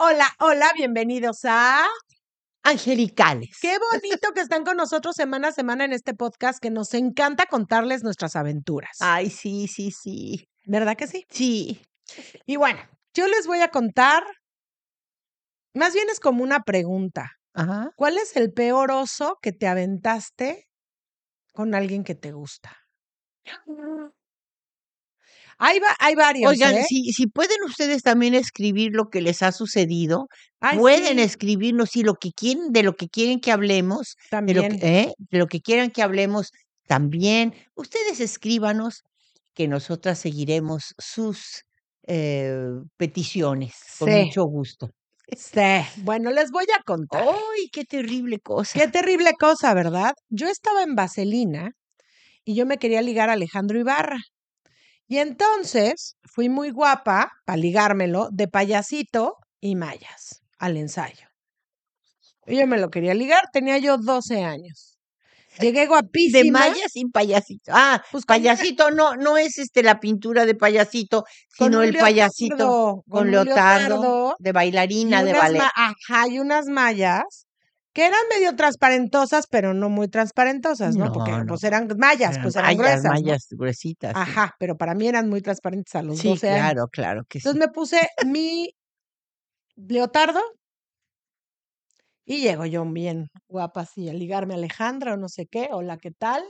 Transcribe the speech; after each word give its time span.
Hola, 0.00 0.28
hola, 0.38 0.70
bienvenidos 0.76 1.40
a... 1.44 1.84
Angelicales. 2.62 3.58
Qué 3.60 3.76
bonito 3.80 4.32
que 4.32 4.40
están 4.40 4.62
con 4.62 4.76
nosotros 4.76 5.16
semana 5.16 5.48
a 5.48 5.52
semana 5.52 5.84
en 5.84 5.92
este 5.92 6.14
podcast 6.14 6.60
que 6.62 6.70
nos 6.70 6.94
encanta 6.94 7.46
contarles 7.46 8.04
nuestras 8.04 8.36
aventuras. 8.36 8.98
Ay, 9.00 9.28
sí, 9.28 9.66
sí, 9.66 9.90
sí. 9.90 10.48
¿Verdad 10.66 10.96
que 10.96 11.08
sí? 11.08 11.26
Sí. 11.30 11.82
Y 12.46 12.54
bueno, 12.54 12.78
yo 13.12 13.26
les 13.26 13.48
voy 13.48 13.58
a 13.58 13.72
contar, 13.72 14.22
más 15.74 15.94
bien 15.94 16.08
es 16.10 16.20
como 16.20 16.44
una 16.44 16.60
pregunta. 16.60 17.32
Ajá. 17.52 17.90
¿Cuál 17.96 18.18
es 18.18 18.36
el 18.36 18.52
peor 18.52 18.92
oso 18.92 19.40
que 19.42 19.50
te 19.50 19.66
aventaste 19.66 20.68
con 21.52 21.74
alguien 21.74 22.04
que 22.04 22.14
te 22.14 22.30
gusta? 22.30 22.76
Hay, 25.58 25.78
va- 25.80 25.96
hay 25.98 26.14
varios. 26.14 26.50
Oigan, 26.50 26.76
¿eh? 26.76 26.84
si, 26.88 27.12
si 27.12 27.26
pueden 27.26 27.58
ustedes 27.66 28.02
también 28.02 28.34
escribir 28.34 28.90
lo 28.94 29.08
que 29.10 29.20
les 29.20 29.42
ha 29.42 29.52
sucedido, 29.52 30.28
Ay, 30.60 30.78
pueden 30.78 31.18
sí, 31.18 31.22
escribirnos 31.24 31.90
si 31.90 32.02
lo 32.02 32.14
que 32.14 32.30
quieren, 32.32 32.70
de 32.72 32.82
lo 32.84 32.94
que 32.94 33.08
quieren 33.08 33.40
que 33.40 33.50
hablemos, 33.52 34.14
de 34.30 34.54
lo 34.54 34.62
también. 34.62 34.78
que, 34.80 34.98
¿eh? 35.00 35.12
de 35.18 35.38
lo 35.38 35.46
que 35.48 35.60
quieran 35.60 35.90
que 35.90 36.02
hablemos 36.02 36.52
también. 36.86 37.54
Ustedes 37.74 38.20
escríbanos 38.20 39.02
que 39.54 39.66
nosotras 39.68 40.18
seguiremos 40.20 40.94
sus 40.98 41.64
eh, 42.06 42.56
peticiones 42.96 43.74
con 43.98 44.08
Sí. 44.10 44.24
mucho 44.24 44.44
gusto. 44.44 44.90
Sí. 45.36 45.60
Bueno, 45.98 46.30
les 46.30 46.50
voy 46.50 46.64
a 46.78 46.82
contar. 46.84 47.22
¡Ay, 47.28 47.68
qué 47.70 47.84
terrible 47.84 48.38
cosa! 48.38 48.78
Qué 48.78 48.88
terrible 48.88 49.32
cosa, 49.38 49.74
¿verdad? 49.74 50.12
Yo 50.30 50.48
estaba 50.48 50.82
en 50.82 50.94
Vaselina 50.94 51.72
y 52.44 52.54
yo 52.54 52.64
me 52.64 52.78
quería 52.78 53.02
ligar 53.02 53.28
a 53.28 53.34
Alejandro 53.34 53.78
Ibarra. 53.78 54.16
Y 55.08 55.18
entonces 55.18 56.16
fui 56.22 56.50
muy 56.50 56.70
guapa 56.70 57.32
para 57.46 57.56
ligármelo 57.56 58.28
de 58.30 58.46
payasito 58.46 59.36
y 59.58 59.74
mallas 59.74 60.42
al 60.58 60.76
ensayo. 60.76 61.26
Y 62.46 62.58
yo 62.58 62.66
me 62.66 62.78
lo 62.78 62.90
quería 62.90 63.14
ligar, 63.14 63.44
tenía 63.52 63.78
yo 63.78 63.96
12 63.96 64.44
años. 64.44 64.98
Llegué 65.60 65.86
guapísima. 65.86 66.42
De 66.42 66.50
mallas 66.50 66.94
y 66.94 67.06
payasito. 67.06 67.72
Ah, 67.74 68.02
Pues 68.12 68.24
con 68.24 68.36
payasito 68.36 68.90
no, 68.90 69.16
no 69.16 69.38
es 69.38 69.58
este 69.58 69.82
la 69.82 69.98
pintura 69.98 70.44
de 70.46 70.54
payasito, 70.54 71.24
con 71.56 71.68
sino 71.68 71.82
el 71.82 71.96
payasito 71.96 73.02
con 73.08 73.26
un 73.26 73.30
leotardo, 73.32 73.54
leotardo 73.88 74.36
de 74.38 74.52
bailarina, 74.52 75.24
de 75.24 75.32
ballet. 75.32 75.62
ajá, 75.74 76.28
y 76.28 76.38
unas 76.38 76.66
mallas 76.66 77.47
que 77.98 78.06
eran 78.06 78.20
medio 78.30 78.54
transparentosas, 78.54 79.48
pero 79.50 79.74
no 79.74 79.88
muy 79.90 80.06
transparentosas, 80.06 80.94
¿no? 80.94 81.06
No, 81.06 81.12
Porque 81.12 81.32
no. 81.32 81.46
pues 81.46 81.64
eran 81.64 81.88
mallas, 81.98 82.36
Eran 82.36 82.42
pues 82.44 82.54
eran 82.54 82.66
mallas, 82.76 82.78
gruesas. 82.78 83.02
¿no? 83.02 83.10
mallas 83.10 83.46
gruesitas. 83.50 84.12
sí. 84.14 84.20
Ajá, 84.22 84.54
pero 84.60 84.76
para 84.76 84.94
mí 84.94 85.08
eran 85.08 85.28
muy 85.28 85.40
transparentes 85.42 85.96
a 85.96 86.02
los 86.02 86.16
Sí, 86.16 86.28
12 86.28 86.48
años. 86.48 86.60
claro, 86.60 86.86
claro 86.92 87.22
que 87.28 87.40
sí. 87.40 87.48
Entonces 87.48 87.66
me 87.68 87.72
puse 87.72 88.08
mi 88.24 88.70
leotardo 89.74 90.40
y 92.24 92.40
llego 92.40 92.66
yo 92.66 92.84
bien 92.84 93.30
guapa 93.48 93.80
así 93.80 94.08
a 94.08 94.12
ligarme 94.12 94.54
a 94.54 94.58
Alejandra 94.58 95.14
o 95.14 95.16
no 95.16 95.28
sé 95.28 95.46
qué, 95.46 95.68
hola, 95.72 95.96
¿qué 95.96 96.12
tal? 96.12 96.44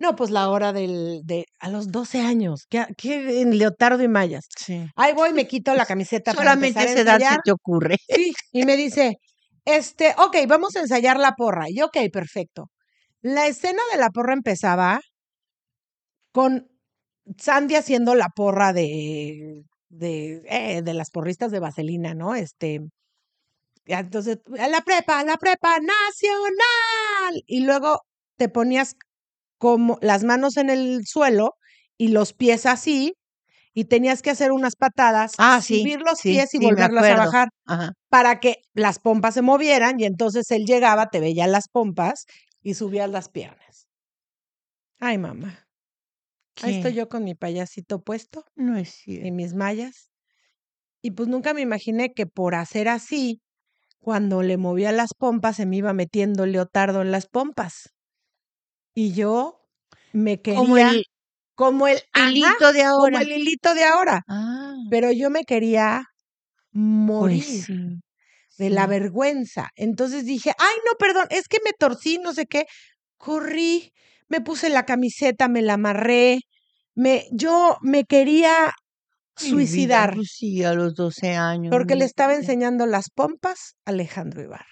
No, 0.00 0.16
pues 0.16 0.30
la 0.30 0.48
hora 0.50 0.72
del, 0.72 1.20
de, 1.22 1.46
a 1.60 1.68
los 1.68 1.92
12 1.92 2.22
años, 2.22 2.66
¿qué, 2.68 2.86
qué 2.98 3.40
en 3.40 3.56
leotardo 3.56 4.02
y 4.02 4.08
mallas? 4.08 4.46
Sí. 4.58 4.84
Ahí 4.96 5.12
voy, 5.12 5.32
me 5.32 5.46
quito 5.46 5.74
la 5.74 5.86
camiseta 5.86 6.32
Solamente 6.32 6.80
a 6.80 6.82
esa 6.82 7.00
edad 7.02 7.18
se 7.20 7.38
te 7.44 7.52
ocurre. 7.52 7.98
Sí, 8.08 8.32
y 8.50 8.64
me 8.64 8.76
dice, 8.76 9.18
este, 9.64 10.14
ok, 10.18 10.36
vamos 10.48 10.76
a 10.76 10.80
ensayar 10.80 11.18
la 11.18 11.32
porra. 11.34 11.70
Y 11.70 11.82
ok, 11.82 11.96
perfecto. 12.12 12.70
La 13.22 13.46
escena 13.48 13.82
de 13.92 13.98
la 13.98 14.10
porra 14.10 14.34
empezaba 14.34 15.00
con 16.32 16.68
Sandy 17.38 17.76
haciendo 17.76 18.14
la 18.14 18.28
porra 18.28 18.72
de, 18.72 19.62
de, 19.88 20.42
eh, 20.48 20.82
de 20.82 20.94
las 20.94 21.10
porristas 21.10 21.50
de 21.52 21.60
Vaselina, 21.60 22.14
¿no? 22.14 22.34
Este, 22.34 22.80
entonces, 23.86 24.38
la 24.46 24.80
prepa, 24.82 25.24
la 25.24 25.36
prepa 25.36 25.78
nacional. 25.78 27.42
Y 27.46 27.64
luego 27.64 28.02
te 28.36 28.48
ponías 28.48 28.96
como 29.58 29.98
las 30.02 30.24
manos 30.24 30.56
en 30.56 30.70
el 30.70 31.06
suelo 31.06 31.56
y 31.98 32.08
los 32.08 32.32
pies 32.34 32.66
así, 32.66 33.14
y 33.74 33.84
tenías 33.86 34.22
que 34.22 34.30
hacer 34.30 34.52
unas 34.52 34.76
patadas, 34.76 35.38
Ah, 35.38 35.60
sí, 35.62 35.86
subir 35.86 36.00
los 36.02 36.20
sí, 36.22 36.28
pies 36.28 36.54
y 36.54 36.58
sí, 36.58 36.60
volverlos 36.60 37.08
a 37.10 37.16
bajar 37.16 37.48
Ajá. 37.66 37.92
para 38.10 38.40
que 38.40 38.56
las 38.74 38.98
pompas 39.00 39.34
se 39.34 39.42
movieran 39.42 40.00
y 40.00 40.04
entonces 40.06 40.50
él 40.52 40.64
llegaba, 40.66 41.10
te 41.10 41.20
veía 41.20 41.46
las 41.48 41.68
pompas 41.70 42.26
y 42.62 42.74
subías 42.74 43.10
las 43.10 43.28
piernas. 43.30 43.86
Ay, 45.00 45.18
mamá. 45.18 45.68
Ahí 46.60 46.70
estoy 46.72 46.94
yo 46.94 47.08
con 47.08 47.24
mi 47.24 47.34
payasito 47.34 48.02
puesto 48.02 48.44
No 48.56 48.76
es 48.76 49.06
y 49.20 49.30
mis 49.30 49.54
mallas. 49.54 50.10
Y 51.02 51.12
pues 51.12 51.28
nunca 51.28 51.54
me 51.54 51.60
imaginé 51.62 52.14
que 52.14 52.26
por 52.26 52.54
hacer 52.56 52.88
así, 52.88 53.42
cuando 54.00 54.42
le 54.42 54.56
movía 54.58 54.92
las 54.92 55.14
pompas, 55.14 55.56
se 55.56 55.66
me 55.66 55.76
iba 55.78 55.92
metiendo 55.94 56.46
leotardo 56.46 57.02
en 57.02 57.12
las 57.12 57.26
pompas. 57.28 57.90
Y 58.94 59.12
yo 59.14 59.68
me 60.12 60.40
quería 60.42 60.58
Como 60.58 60.76
el 60.78 61.04
como 61.54 61.86
el 61.88 61.98
hilito 62.14 62.72
de 62.72 62.80
como 62.82 62.94
ahora. 62.94 63.20
el 63.20 63.30
hilito 63.32 63.74
de 63.74 63.84
ahora. 63.84 64.22
Ah, 64.28 64.74
Pero 64.90 65.12
yo 65.12 65.30
me 65.30 65.44
quería 65.44 66.04
morir 66.72 67.42
pues 67.44 67.64
sí. 67.66 68.00
de 68.58 68.70
la 68.70 68.86
vergüenza. 68.86 69.70
Entonces 69.76 70.24
dije, 70.24 70.52
ay, 70.58 70.76
no, 70.86 70.92
perdón, 70.98 71.26
es 71.30 71.48
que 71.48 71.58
me 71.64 71.72
torcí, 71.72 72.18
no 72.18 72.32
sé 72.32 72.46
qué. 72.46 72.66
Corrí, 73.16 73.92
me 74.28 74.40
puse 74.40 74.68
la 74.70 74.84
camiseta, 74.84 75.48
me 75.48 75.62
la 75.62 75.74
amarré, 75.74 76.40
me, 76.94 77.26
yo 77.32 77.76
me 77.82 78.04
quería 78.04 78.72
suicidar 79.36 80.14
pues 80.14 80.32
sí, 80.36 80.62
a 80.64 80.74
los 80.74 80.94
12 80.94 81.34
años. 81.36 81.70
porque 81.70 81.96
le 81.96 82.04
estaba 82.04 82.34
enseñando 82.34 82.86
las 82.86 83.10
pompas 83.10 83.76
a 83.84 83.90
Alejandro 83.90 84.42
Ibarra. 84.42 84.66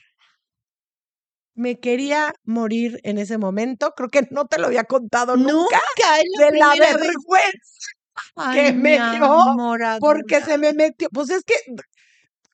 Me 1.55 1.79
quería 1.79 2.33
morir 2.45 3.01
en 3.03 3.19
ese 3.19 3.39
momento. 3.39 3.93
Creo 3.97 4.09
que 4.09 4.23
no 4.31 4.47
te 4.47 4.59
lo 4.59 4.67
había 4.67 4.85
contado 4.85 5.37
nunca. 5.37 5.53
Nunca, 5.53 5.81
es 6.21 6.25
la 6.39 6.51
de 6.51 6.59
la 6.59 6.75
vergüenza 6.97 7.21
que 8.55 8.73
me 8.73 8.99
dio 9.11 9.29
porque 9.99 10.41
se 10.43 10.59
me 10.59 10.73
metió. 10.73 11.09
Pues 11.13 11.31
es 11.31 11.43
que, 11.45 11.55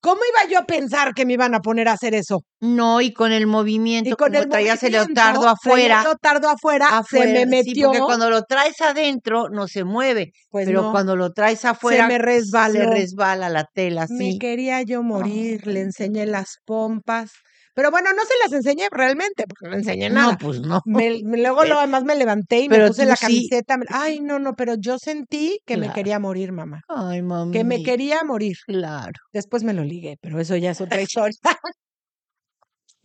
¿cómo 0.01 0.21
iba 0.33 0.51
yo 0.51 0.59
a 0.61 0.65
pensar 0.67 1.15
que 1.15 1.27
me 1.27 1.35
iban 1.35 1.55
a 1.55 1.61
poner 1.61 1.89
a 1.89 1.93
hacer 1.93 2.15
eso? 2.15 2.41
No, 2.61 3.01
y 3.01 3.13
con 3.13 3.33
el 3.33 3.43
Y 3.45 3.49
movimiento, 3.51 4.17
con 4.17 4.29
como 4.29 4.43
el 4.43 4.49
traías 4.49 4.83
el 4.83 4.93
leotardo 4.93 5.49
afuera, 5.49 5.99
el 5.99 6.05
leotardo 6.05 6.49
afuera, 6.49 6.89
se 6.89 6.95
afuera, 6.95 7.33
me 7.33 7.41
sí, 7.41 7.47
metió, 7.47 7.89
porque 7.89 8.01
cuando 8.01 8.31
lo 8.31 8.43
traes 8.43 8.81
adentro 8.81 9.49
no 9.51 9.69
se 9.69 9.85
mueve, 9.85 10.33
pues 10.51 10.67
pero 10.67 10.83
no, 10.83 10.93
cuando 10.93 11.17
lo 11.17 11.33
traes 11.33 11.61
se 11.61 11.69
afuera 11.69 12.09
me 12.09 12.15
se 12.15 12.23
resbaló. 12.25 12.91
resbala 12.91 13.49
la 13.51 13.65
tela, 13.73 14.07
Me 14.09 14.19
sí. 14.19 14.39
quería 14.39 14.83
yo 14.83 15.03
morir, 15.03 15.67
le 15.67 15.81
enseñé 15.81 16.27
las 16.27 16.57
pompas. 16.65 17.33
Pero 17.77 17.91
bueno, 17.91 18.11
no 18.15 18.23
se 18.23 18.33
las 18.43 18.53
enseñé 18.55 18.89
realmente, 18.91 19.45
porque 19.47 19.69
no 19.69 19.77
enseñé 19.77 20.09
no, 20.09 20.15
nada. 20.15 20.39
pues 20.39 20.61
no. 20.63 20.81
Me, 20.87 21.21
me- 21.23 21.37
luego 21.37 21.67
lo 21.67 21.79
demás 21.79 22.05
me 22.05 22.15
levanté 22.17 22.61
y 22.61 22.69
me 22.71 22.87
puse 22.87 23.05
la 23.05 23.17
sí. 23.17 23.27
camiseta. 23.27 23.77
me- 23.77 23.85
Ay, 23.91 24.21
no, 24.21 24.39
no, 24.39 24.55
pero 24.55 24.77
yo 24.79 24.99
sentí 24.99 25.59
que 25.67 25.77
me 25.77 25.93
quería 25.93 26.19
morir, 26.19 26.53
mamá. 26.53 26.81
Ay, 26.89 27.21
mami. 27.21 27.53
Que 27.53 27.65
me 27.65 27.83
quería 27.83 28.25
morir. 28.25 28.57
Claro. 28.67 29.13
Después 29.31 29.63
me 29.63 29.75
lo 29.75 29.85
ligué, 29.85 30.17
pero 30.23 30.41
eso 30.41 30.57
ya 30.57 30.71
es 30.71 30.81
otra 30.81 31.01
historia. 31.03 31.37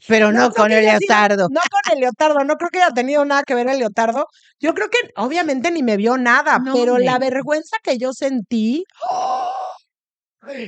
Pero 0.07 0.31
no, 0.31 0.47
No, 0.47 0.51
con 0.53 0.71
el 0.71 0.85
leotardo. 0.85 1.49
No 1.49 1.59
con 1.59 1.93
el 1.93 1.99
leotardo, 1.99 2.43
no 2.45 2.55
creo 2.55 2.69
que 2.69 2.81
haya 2.81 2.93
tenido 2.93 3.25
nada 3.25 3.43
que 3.43 3.53
ver 3.55 3.67
el 3.67 3.77
leotardo. 3.77 4.25
Yo 4.57 4.73
creo 4.73 4.89
que 4.89 4.97
obviamente 5.17 5.69
ni 5.69 5.83
me 5.83 5.97
vio 5.97 6.15
nada, 6.17 6.59
No, 6.59 6.73
pero 6.73 6.97
la 6.97 7.19
vergüenza 7.19 7.75
que 7.83 7.97
yo 7.97 8.13
sentí, 8.13 8.85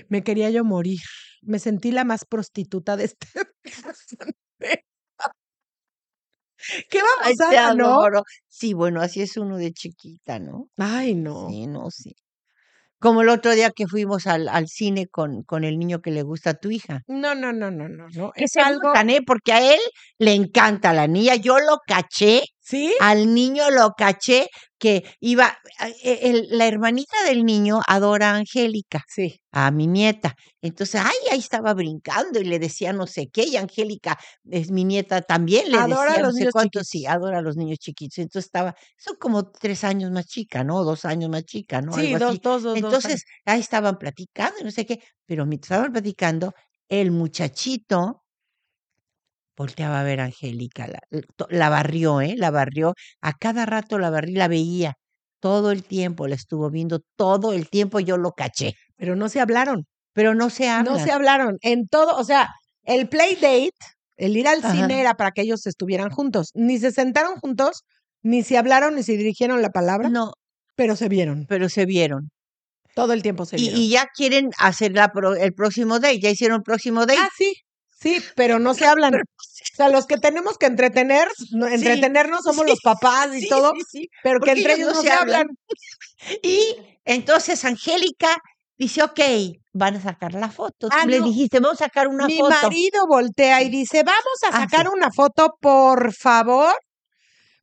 Me 0.09 0.23
quería 0.23 0.49
yo 0.49 0.63
morir. 0.65 0.99
Me 1.45 1.59
sentí 1.59 1.91
la 1.91 2.03
más 2.05 2.25
prostituta 2.25 2.97
de 2.97 3.05
este. 3.05 3.27
Qué 6.89 6.99
Ay, 7.21 7.35
te 7.35 7.45
babosada, 7.45 7.73
¿no? 7.75 7.85
adoro. 7.85 8.23
Sí, 8.47 8.73
bueno, 8.73 9.01
así 9.01 9.21
es 9.21 9.37
uno 9.37 9.57
de 9.57 9.73
chiquita, 9.73 10.39
¿no? 10.39 10.69
Ay, 10.77 11.15
no. 11.15 11.49
Sí, 11.49 11.67
no, 11.67 11.89
sí. 11.91 12.15
Como 12.99 13.21
el 13.21 13.29
otro 13.29 13.51
día 13.53 13.71
que 13.71 13.85
fuimos 13.87 14.27
al, 14.27 14.47
al 14.47 14.67
cine 14.69 15.07
con, 15.07 15.43
con 15.43 15.65
el 15.65 15.77
niño 15.77 16.01
que 16.01 16.11
le 16.11 16.23
gusta 16.23 16.51
a 16.51 16.53
tu 16.53 16.71
hija. 16.71 17.01
No, 17.07 17.35
no, 17.35 17.51
no, 17.51 17.69
no, 17.69 17.89
no, 17.89 18.07
no. 18.09 18.31
Es 18.35 18.55
algo. 18.55 18.79
gustan, 18.83 19.09
¿eh? 19.09 19.19
Porque 19.25 19.51
a 19.51 19.73
él 19.73 19.79
le 20.19 20.33
encanta 20.33 20.93
la 20.93 21.07
niña. 21.07 21.35
Yo 21.35 21.59
lo 21.59 21.79
caché, 21.85 22.43
¿Sí? 22.73 22.93
al 23.01 23.33
niño 23.33 23.69
lo 23.71 23.91
caché 23.97 24.47
que 24.79 25.03
iba, 25.21 25.45
a- 25.79 25.89
e- 26.03 26.19
el- 26.29 26.47
la 26.49 26.67
hermanita 26.67 27.15
del 27.25 27.45
niño 27.45 27.79
adora 27.87 28.31
a 28.31 28.35
Angélica, 28.35 29.03
Sí. 29.07 29.39
a 29.51 29.71
mi 29.71 29.87
nieta. 29.87 30.35
Entonces, 30.61 30.99
ay, 31.03 31.15
ahí 31.31 31.39
estaba 31.39 31.73
brincando 31.73 32.39
y 32.41 32.43
le 32.45 32.59
decía 32.59 32.91
no 32.91 33.07
sé 33.07 33.27
qué, 33.31 33.43
y 33.45 33.55
Angélica 33.55 34.17
es 34.51 34.71
mi 34.71 34.83
nieta 34.83 35.21
también, 35.21 35.71
le 35.71 35.77
Adora 35.77 36.01
a 36.01 36.05
decía 36.07 36.21
no 36.21 36.27
los 36.27 36.33
sé 36.35 36.39
niños 36.41 36.51
cuánto, 36.53 36.79
sí, 36.83 36.99
chiquitos. 36.99 37.13
adora 37.15 37.37
a 37.39 37.41
los 37.41 37.55
niños 37.55 37.77
chiquitos. 37.79 38.17
Entonces 38.17 38.45
estaba, 38.47 38.75
son 38.97 39.15
como 39.19 39.49
tres 39.51 39.83
años 39.85 40.11
más 40.11 40.25
chica, 40.25 40.63
¿no? 40.65 40.83
Dos 40.83 41.05
años 41.05 41.29
más 41.29 41.43
chica, 41.45 41.81
¿no? 41.81 41.93
Sí, 41.93 42.07
Algo 42.13 42.19
dos, 42.19 42.29
así. 42.31 42.39
dos, 42.43 42.63
dos, 42.63 42.73
dos. 42.81 42.83
Entonces, 42.93 43.23
ahí 43.45 43.59
estaban 43.61 43.97
platicando 43.97 44.59
y 44.59 44.63
no 44.65 44.71
sé 44.71 44.85
qué, 44.85 44.99
pero 45.25 45.45
mientras 45.45 45.71
estaban 45.77 45.93
platicando, 45.93 46.51
el 46.89 47.11
muchachito 47.11 48.22
volteaba 49.55 49.99
a 49.99 50.03
ver 50.03 50.19
a 50.21 50.25
Angélica, 50.25 50.87
la, 51.49 51.69
barrió, 51.69 52.21
¿eh? 52.21 52.35
La 52.37 52.51
barrió, 52.51 52.93
a 53.21 53.33
cada 53.33 53.65
rato 53.65 53.99
la 53.99 54.09
barrí, 54.09 54.33
la 54.33 54.47
veía, 54.47 54.93
todo 55.39 55.71
el 55.71 55.83
tiempo, 55.83 56.27
la 56.27 56.35
estuvo 56.35 56.69
viendo, 56.69 56.99
todo 57.17 57.53
el 57.53 57.69
tiempo 57.69 57.99
yo 57.99 58.17
lo 58.17 58.31
caché, 58.31 58.73
Pero 58.97 59.15
no 59.15 59.29
se 59.29 59.39
hablaron. 59.39 59.85
pero 60.13 60.33
no 60.35 60.49
se 60.49 60.69
habla. 60.69 60.91
No 60.91 60.99
se 60.99 61.11
hablaron. 61.11 61.57
En 61.61 61.87
todo, 61.87 62.15
o 62.17 62.23
sea, 62.23 62.49
el 62.83 63.09
play 63.09 63.35
date, 63.35 63.71
el 64.17 64.37
ir 64.37 64.47
al 64.47 64.59
Ajá. 64.59 64.71
cine 64.71 64.99
era 65.01 65.15
para 65.15 65.31
que 65.31 65.41
ellos 65.41 65.65
estuvieran 65.65 66.09
juntos. 66.09 66.49
Ni 66.53 66.77
se 66.77 66.91
sentaron 66.91 67.35
juntos, 67.39 67.83
ni 68.21 68.43
se 68.43 68.57
hablaron, 68.57 68.95
ni 68.95 69.03
se 69.03 69.17
dirigieron 69.17 69.61
la 69.61 69.69
palabra, 69.71 70.09
No, 70.09 70.33
pero 70.75 70.95
se 70.95 71.09
vieron. 71.09 71.45
pero 71.49 71.67
se 71.69 71.85
vieron. 71.85 72.29
Todo 72.95 73.13
el 73.13 73.23
tiempo 73.23 73.45
se 73.45 73.57
Y, 73.57 73.61
vieron. 73.61 73.79
y 73.79 73.89
ya 73.89 74.07
quieren 74.15 74.49
hacer 74.59 74.91
la 74.93 75.11
pro- 75.11 75.35
el 75.35 75.53
próximo 75.53 75.99
date, 75.99 76.19
ya 76.19 76.29
hicieron 76.29 76.57
el 76.57 76.63
próximo 76.63 77.01
date. 77.07 77.19
Ah, 77.19 77.29
sí, 77.35 77.53
sí, 78.03 78.21
pero 78.35 78.59
no 78.59 78.73
se 78.75 78.85
hablan. 78.85 79.15
O 79.15 79.75
sea, 79.75 79.89
los 79.89 80.05
que 80.05 80.17
tenemos 80.17 80.57
que 80.59 80.67
entretener, 80.67 81.27
no- 81.51 81.67
Sí, 81.67 81.73
entretenernos 81.73 82.43
somos 82.43 82.65
sí, 82.65 82.69
los 82.71 82.79
papás 82.81 83.33
y 83.33 83.41
sí, 83.41 83.47
todo, 83.49 83.73
pero 84.21 84.39
que 84.39 84.51
entre 84.51 84.73
ellos 84.75 84.93
no 84.93 85.01
se 85.01 85.09
hablan. 85.11 85.47
Y 86.43 86.75
entonces 87.05 87.65
Angélica 87.65 88.37
dice, 88.77 89.03
ok, 89.03 89.19
van 89.73 89.95
a 89.95 90.01
sacar 90.01 90.33
la 90.33 90.49
foto. 90.49 90.87
Tú 90.87 90.95
Ah, 90.97 91.05
le 91.05 91.19
dijiste, 91.21 91.59
vamos 91.59 91.81
a 91.81 91.85
sacar 91.85 92.07
una 92.07 92.27
Mi 92.27 92.37
foto. 92.37 92.49
marido 92.61 93.07
voltea 93.07 93.61
y 93.63 93.69
dice, 93.69 94.03
vamos 94.03 94.37
a 94.43 94.55
Ah, 94.55 94.59
sacar 94.61 94.87
una 94.89 95.11
foto, 95.11 95.55
por 95.59 96.13
favor. 96.13 96.73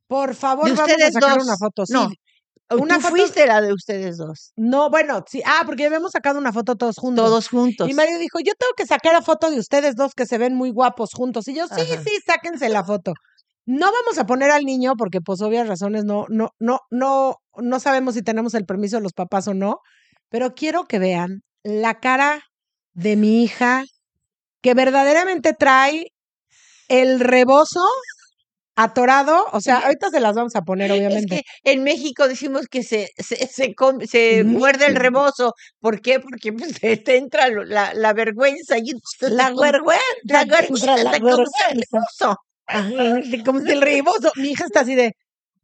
Por 0.07 0.35
favor, 0.35 0.67
vamos 0.75 0.91
a 0.91 1.11
sacar 1.11 1.37
dos. 1.37 1.43
una 1.47 1.55
foto. 1.57 1.85
Sí. 1.85 1.93
No, 1.93 2.09
una 2.77 2.95
Tú 2.95 3.01
foto- 3.01 3.15
fuiste 3.15 3.45
la 3.45 3.61
de 3.61 3.73
ustedes 3.73 4.17
dos, 4.17 4.53
No, 4.55 4.89
bueno, 4.89 5.23
sí. 5.29 5.41
Ah, 5.45 5.63
porque 5.65 5.85
habíamos 5.85 6.11
sacado 6.11 6.39
una 6.39 6.51
foto 6.53 6.75
todos 6.75 6.95
juntos. 6.97 7.25
todos 7.25 7.49
juntos. 7.49 7.87
Mi 7.87 7.93
marido 7.93 8.19
dijo, 8.19 8.39
yo 8.39 8.53
tengo 8.57 8.73
que 8.77 8.85
sacar 8.85 9.13
la 9.13 9.21
foto 9.21 9.49
de 9.51 9.59
ustedes 9.59 9.95
dos 9.95 10.13
que 10.15 10.25
se 10.25 10.37
ven 10.37 10.55
muy 10.55 10.71
guapos 10.71 11.11
juntos. 11.13 11.47
Y 11.47 11.55
yo, 11.55 11.67
sí, 11.67 11.81
Ajá. 11.81 12.03
sí, 12.03 12.11
sáquense 12.25 12.69
la 12.69 12.83
foto. 12.83 13.13
No 13.65 13.91
vamos 13.91 14.17
a 14.17 14.25
poner 14.25 14.49
al 14.51 14.63
niño 14.63 14.93
porque, 14.97 15.21
pues, 15.21 15.41
obvias 15.41 15.67
razones, 15.67 16.03
no, 16.03 16.25
no, 16.29 16.49
no, 16.59 16.79
no, 16.89 17.35
no 17.57 17.79
sabemos 17.79 18.15
si 18.15 18.21
tenemos 18.23 18.53
el 18.55 18.65
permiso 18.65 18.97
de 18.97 19.03
los 19.03 19.13
papás 19.13 19.47
o 19.47 19.53
no. 19.53 19.79
Pero 20.29 20.55
quiero 20.55 20.85
que 20.85 20.97
vean 20.99 21.41
la 21.63 21.99
cara 21.99 22.41
de 22.93 23.15
mi 23.15 23.43
hija 23.43 23.83
que 24.61 24.73
verdaderamente 24.73 25.53
trae 25.53 26.07
el 26.87 27.19
rebozo 27.19 27.81
atorado. 28.75 29.45
O 29.53 29.61
sea, 29.61 29.79
ahorita 29.79 30.09
se 30.09 30.19
las 30.19 30.35
vamos 30.35 30.55
a 30.55 30.61
poner, 30.63 30.91
Es 30.91 30.97
obviamente. 30.97 31.43
que 31.63 31.71
en 31.71 31.83
México 31.83 32.27
decimos 32.27 32.67
que 32.67 32.83
se, 32.83 33.09
se, 33.17 33.47
se, 33.47 33.75
come- 33.75 34.07
se 34.07 34.43
Mm. 34.43 34.47
muerde 34.53 34.85
el 34.87 34.95
rebozo. 34.95 35.53
¿Por 35.79 36.01
qué? 36.01 36.19
Porque 36.19 36.53
pues, 36.53 36.73
te, 36.81 36.97
te 36.97 37.17
entra 37.17 37.49
la, 37.49 37.93
la 37.93 38.13
vergüenza. 38.13 38.77
Y 38.77 38.93
La 39.21 39.49
te 39.49 39.61
vergüenza, 39.61 40.01
la 40.25 40.45
te 40.45 40.51
vergüenza, 40.51 40.97
la 41.03 41.11
te 41.11 41.19
comes 41.21 41.49
el 41.69 41.77
vergüenza. 41.77 41.97
rebozo. 41.97 42.37
Ajá, 42.67 43.43
como 43.45 43.59
si 43.61 43.71
el 43.71 43.81
rebozo. 43.81 44.31
Mi 44.35 44.51
hija 44.51 44.65
está 44.65 44.81
así 44.81 44.95
de. 44.95 45.13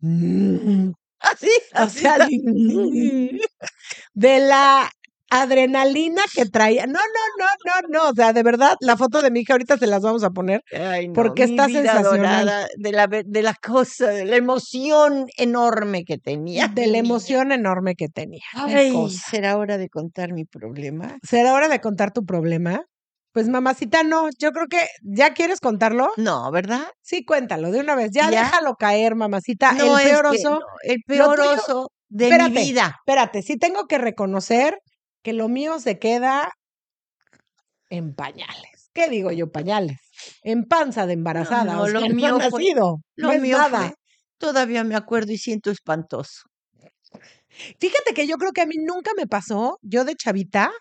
"Mm". 0.01 0.91
Así, 1.19 1.49
O 1.73 1.77
así 1.79 1.99
sea, 2.01 2.13
así, 2.15 2.39
"Mm". 2.45 3.39
de 4.13 4.39
la 4.39 4.89
adrenalina 5.29 6.21
que 6.33 6.45
traía. 6.45 6.85
No, 6.85 6.93
no, 6.93 6.99
no, 7.39 7.45
no, 7.65 7.87
no. 7.89 8.09
O 8.11 8.13
sea, 8.13 8.33
de 8.33 8.43
verdad, 8.43 8.75
la 8.79 8.97
foto 8.97 9.21
de 9.21 9.31
mi 9.31 9.41
hija 9.41 9.53
ahorita 9.53 9.77
se 9.77 9.87
las 9.87 10.01
vamos 10.01 10.23
a 10.23 10.29
poner. 10.29 10.63
Ay, 10.71 11.07
no, 11.07 11.13
porque 11.13 11.43
está 11.43 11.65
sensacional. 11.65 12.67
de 12.77 12.91
la, 12.91 13.07
de 13.07 13.41
la 13.41 13.53
cosa, 13.53 14.07
de 14.07 14.25
la 14.25 14.35
emoción 14.35 15.27
enorme 15.37 16.03
que 16.05 16.17
tenía. 16.17 16.67
De 16.67 16.87
la 16.87 16.97
emoción 16.97 17.51
enorme 17.51 17.95
que 17.95 18.07
tenía. 18.09 18.43
Ay, 18.53 18.93
será 19.09 19.57
hora 19.57 19.77
de 19.77 19.89
contar 19.89 20.33
mi 20.33 20.45
problema. 20.45 21.17
¿Será 21.23 21.53
hora 21.53 21.67
de 21.67 21.79
contar 21.81 22.11
tu 22.11 22.25
problema? 22.25 22.83
Pues 23.33 23.49
mamacita, 23.49 24.03
no. 24.03 24.29
Yo 24.39 24.51
creo 24.51 24.65
que 24.67 24.79
ya 25.03 25.33
quieres 25.33 25.59
contarlo. 25.59 26.09
No, 26.17 26.49
¿verdad? 26.51 26.87
Sí, 27.01 27.23
cuéntalo 27.23 27.69
de 27.71 27.81
una 27.81 27.95
vez. 27.95 28.09
Ya, 28.11 28.31
¿Ya? 28.31 28.43
déjalo 28.45 28.75
caer, 28.75 29.15
mamacita. 29.15 29.73
no, 29.73 29.99
el 29.99 30.07
peor 30.07 30.25
oso. 30.25 30.49
no, 30.51 30.59
el 30.83 31.03
peor 31.05 31.39
oso 31.41 31.91
de 32.09 32.25
Espérate. 32.25 32.49
mi 32.51 32.61
vida. 32.61 32.95
Espérate, 32.99 33.41
sí 33.43 33.57
tengo 33.57 33.85
que 33.85 33.97
reconocer 33.97 34.79
que 35.27 35.33
lo 35.33 35.49
mío 35.49 35.77
se 35.81 35.99
queda 35.99 36.53
en 37.89 38.15
pañales. 38.15 38.89
¿Qué 38.93 39.09
digo 39.09 39.29
yo, 39.33 39.51
pañales? 39.51 39.97
En 40.41 40.63
panza 40.63 41.05
de 41.05 41.11
embarazada. 41.15 41.73
no, 41.73 41.85
lo 41.85 41.99
mío 42.07 42.39
fue- 42.39 42.63
nacido. 42.63 43.01
Lo 43.17 43.33
no 43.33 43.39
mío 43.41 43.57
nada. 43.57 43.79
fue- 43.79 43.95
todavía 44.37 44.85
me 44.85 44.95
acuerdo 44.95 45.33
y 45.33 45.37
siento 45.37 45.69
espantoso. 45.69 46.43
Fíjate 47.77 48.13
que 48.15 48.25
yo 48.25 48.37
creo 48.37 48.53
que 48.53 48.61
a 48.61 48.65
mí 48.65 48.75
nunca 48.77 49.11
me 49.17 49.27
pasó, 49.27 49.79
yo 49.81 50.05
de 50.05 50.15
chavita, 50.15 50.71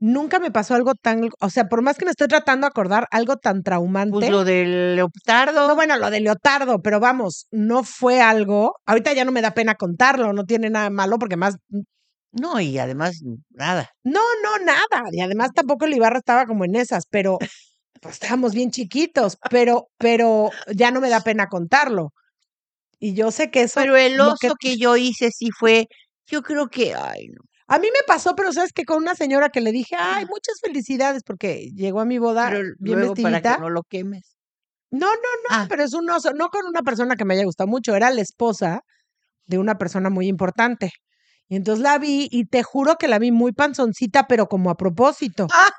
nunca 0.00 0.40
me 0.40 0.50
pasó 0.50 0.74
algo 0.74 0.94
tan, 0.96 1.28
o 1.38 1.48
sea, 1.50 1.68
por 1.68 1.80
más 1.80 1.96
que 1.96 2.04
me 2.04 2.10
estoy 2.10 2.26
tratando 2.26 2.64
de 2.66 2.70
acordar, 2.70 3.06
algo 3.12 3.36
tan 3.36 3.62
traumante. 3.62 4.10
Pues 4.10 4.28
lo 4.28 4.42
del 4.42 4.96
leopardo. 4.96 5.68
No, 5.68 5.76
bueno, 5.76 5.96
lo 5.98 6.10
de 6.10 6.18
Leotardo, 6.18 6.82
pero 6.82 6.98
vamos, 6.98 7.46
no 7.52 7.84
fue 7.84 8.20
algo. 8.20 8.74
Ahorita 8.86 9.12
ya 9.12 9.24
no 9.24 9.30
me 9.30 9.40
da 9.40 9.54
pena 9.54 9.76
contarlo, 9.76 10.32
no 10.32 10.42
tiene 10.46 10.68
nada 10.68 10.90
malo, 10.90 11.16
porque 11.20 11.36
más. 11.36 11.58
No, 12.40 12.60
y 12.60 12.78
además, 12.78 13.20
nada. 13.50 13.90
No, 14.02 14.20
no, 14.42 14.58
nada. 14.64 15.08
Y 15.12 15.20
además 15.20 15.50
tampoco 15.54 15.84
el 15.86 15.94
Ibarra 15.94 16.18
estaba 16.18 16.46
como 16.46 16.64
en 16.64 16.74
esas, 16.76 17.04
pero 17.08 17.38
pues 18.00 18.14
estábamos 18.14 18.54
bien 18.54 18.70
chiquitos, 18.70 19.38
pero, 19.50 19.88
pero 19.98 20.50
ya 20.74 20.90
no 20.90 21.00
me 21.00 21.08
da 21.10 21.20
pena 21.20 21.46
contarlo. 21.48 22.12
Y 22.98 23.14
yo 23.14 23.30
sé 23.30 23.50
que 23.50 23.62
eso. 23.62 23.80
Pero 23.80 23.96
el 23.96 24.20
oso 24.20 24.54
que... 24.60 24.76
yo 24.78 24.96
hice 24.96 25.30
sí 25.30 25.50
fue, 25.58 25.88
yo 26.26 26.42
creo 26.42 26.68
que, 26.68 26.94
ay, 26.94 27.28
no. 27.28 27.42
A 27.68 27.78
mí 27.78 27.88
me 27.92 28.04
pasó, 28.06 28.34
pero 28.36 28.52
sabes 28.52 28.72
que 28.72 28.84
con 28.84 28.98
una 28.98 29.14
señora 29.14 29.48
que 29.50 29.60
le 29.62 29.72
dije, 29.72 29.96
ay, 29.98 30.26
muchas 30.26 30.60
felicidades, 30.62 31.22
porque 31.24 31.70
llegó 31.74 32.00
a 32.00 32.04
mi 32.04 32.18
boda 32.18 32.50
Pero 32.50 32.62
bien 32.78 32.98
luego 32.98 33.14
para 33.14 33.30
vestidita. 33.30 33.54
que 33.56 33.60
no 33.62 33.70
lo 33.70 33.82
quemes. 33.84 34.36
No, 34.90 35.06
no, 35.08 35.12
no, 35.14 35.48
Ah. 35.50 35.66
pero 35.68 35.82
es 35.84 35.94
un 35.94 36.08
oso, 36.10 36.32
no 36.34 36.50
con 36.50 36.66
una 36.66 36.82
persona 36.82 37.16
que 37.16 37.24
me 37.24 37.34
haya 37.34 37.44
gustado 37.44 37.68
mucho, 37.68 37.96
era 37.96 38.10
la 38.10 38.20
esposa 38.22 38.82
de 39.46 39.58
una 39.58 39.76
persona 39.78 40.10
muy 40.10 40.28
importante. 40.28 40.92
Y 41.48 41.56
entonces 41.56 41.82
la 41.82 41.98
vi 41.98 42.28
y 42.30 42.46
te 42.46 42.62
juro 42.62 42.96
que 42.96 43.08
la 43.08 43.18
vi 43.18 43.30
muy 43.32 43.52
panzoncita, 43.52 44.26
pero 44.26 44.48
como 44.48 44.70
a 44.70 44.76
propósito. 44.76 45.46
Ah. 45.52 45.70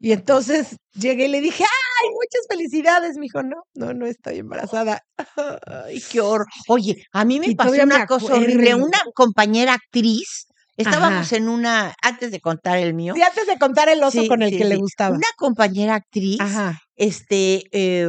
Y 0.00 0.12
entonces 0.12 0.76
llegué 0.94 1.26
y 1.26 1.28
le 1.28 1.40
dije, 1.40 1.64
ay, 1.64 2.08
muchas 2.10 2.46
felicidades. 2.48 3.16
Me 3.16 3.22
dijo, 3.22 3.42
no, 3.42 3.56
no, 3.74 3.92
no 3.94 4.06
estoy 4.06 4.38
embarazada. 4.38 5.00
Ay, 5.66 6.00
qué 6.10 6.20
horror. 6.20 6.46
Oye, 6.68 7.02
a 7.12 7.24
mí 7.24 7.40
me 7.40 7.48
Y 7.48 7.54
pasó 7.56 7.72
me 7.72 7.82
una 7.82 8.06
cosa 8.06 8.34
horrible. 8.36 8.74
Una 8.76 8.98
compañera 9.14 9.72
actriz, 9.74 10.46
estábamos 10.76 11.26
Ajá. 11.26 11.36
en 11.36 11.48
una, 11.48 11.94
antes 12.02 12.30
de 12.30 12.40
contar 12.40 12.78
el 12.78 12.94
mío. 12.94 13.14
Sí, 13.16 13.22
antes 13.22 13.46
de 13.48 13.58
contar 13.58 13.88
el 13.88 14.02
oso 14.04 14.22
Sí, 14.22 14.28
con 14.28 14.42
el 14.42 14.50
sí, 14.50 14.58
que 14.58 14.64
le 14.66 14.76
gustaba. 14.76 15.16
Una 15.16 15.26
compañera 15.36 15.96
actriz, 15.96 16.40
Ajá. 16.40 16.78
este, 16.94 17.64
eh, 17.72 18.08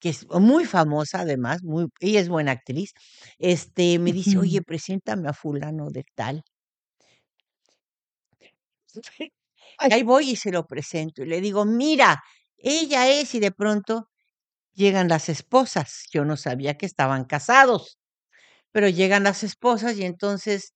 que 0.00 0.10
es 0.10 0.26
muy 0.28 0.64
famosa 0.66 1.20
además, 1.20 1.62
muy, 1.62 1.88
ella 2.00 2.20
es 2.20 2.28
buena 2.28 2.52
actriz, 2.52 2.92
este, 3.38 3.98
me 3.98 4.12
dice, 4.12 4.38
oye, 4.38 4.62
preséntame 4.62 5.28
a 5.28 5.32
fulano 5.34 5.90
de 5.90 6.04
tal. 6.14 6.42
Y 9.82 9.92
ahí 9.94 10.02
voy 10.02 10.30
y 10.30 10.36
se 10.36 10.50
lo 10.52 10.66
presento 10.66 11.22
y 11.22 11.26
le 11.26 11.40
digo, 11.40 11.64
mira, 11.64 12.22
ella 12.58 13.08
es 13.08 13.34
y 13.34 13.40
de 13.40 13.50
pronto 13.52 14.08
llegan 14.74 15.08
las 15.08 15.28
esposas. 15.30 16.04
Yo 16.12 16.24
no 16.26 16.36
sabía 16.38 16.76
que 16.78 16.86
estaban 16.86 17.24
casados, 17.26 17.98
pero 18.72 18.88
llegan 18.88 19.24
las 19.24 19.44
esposas 19.44 19.96
y 19.98 20.04
entonces, 20.04 20.74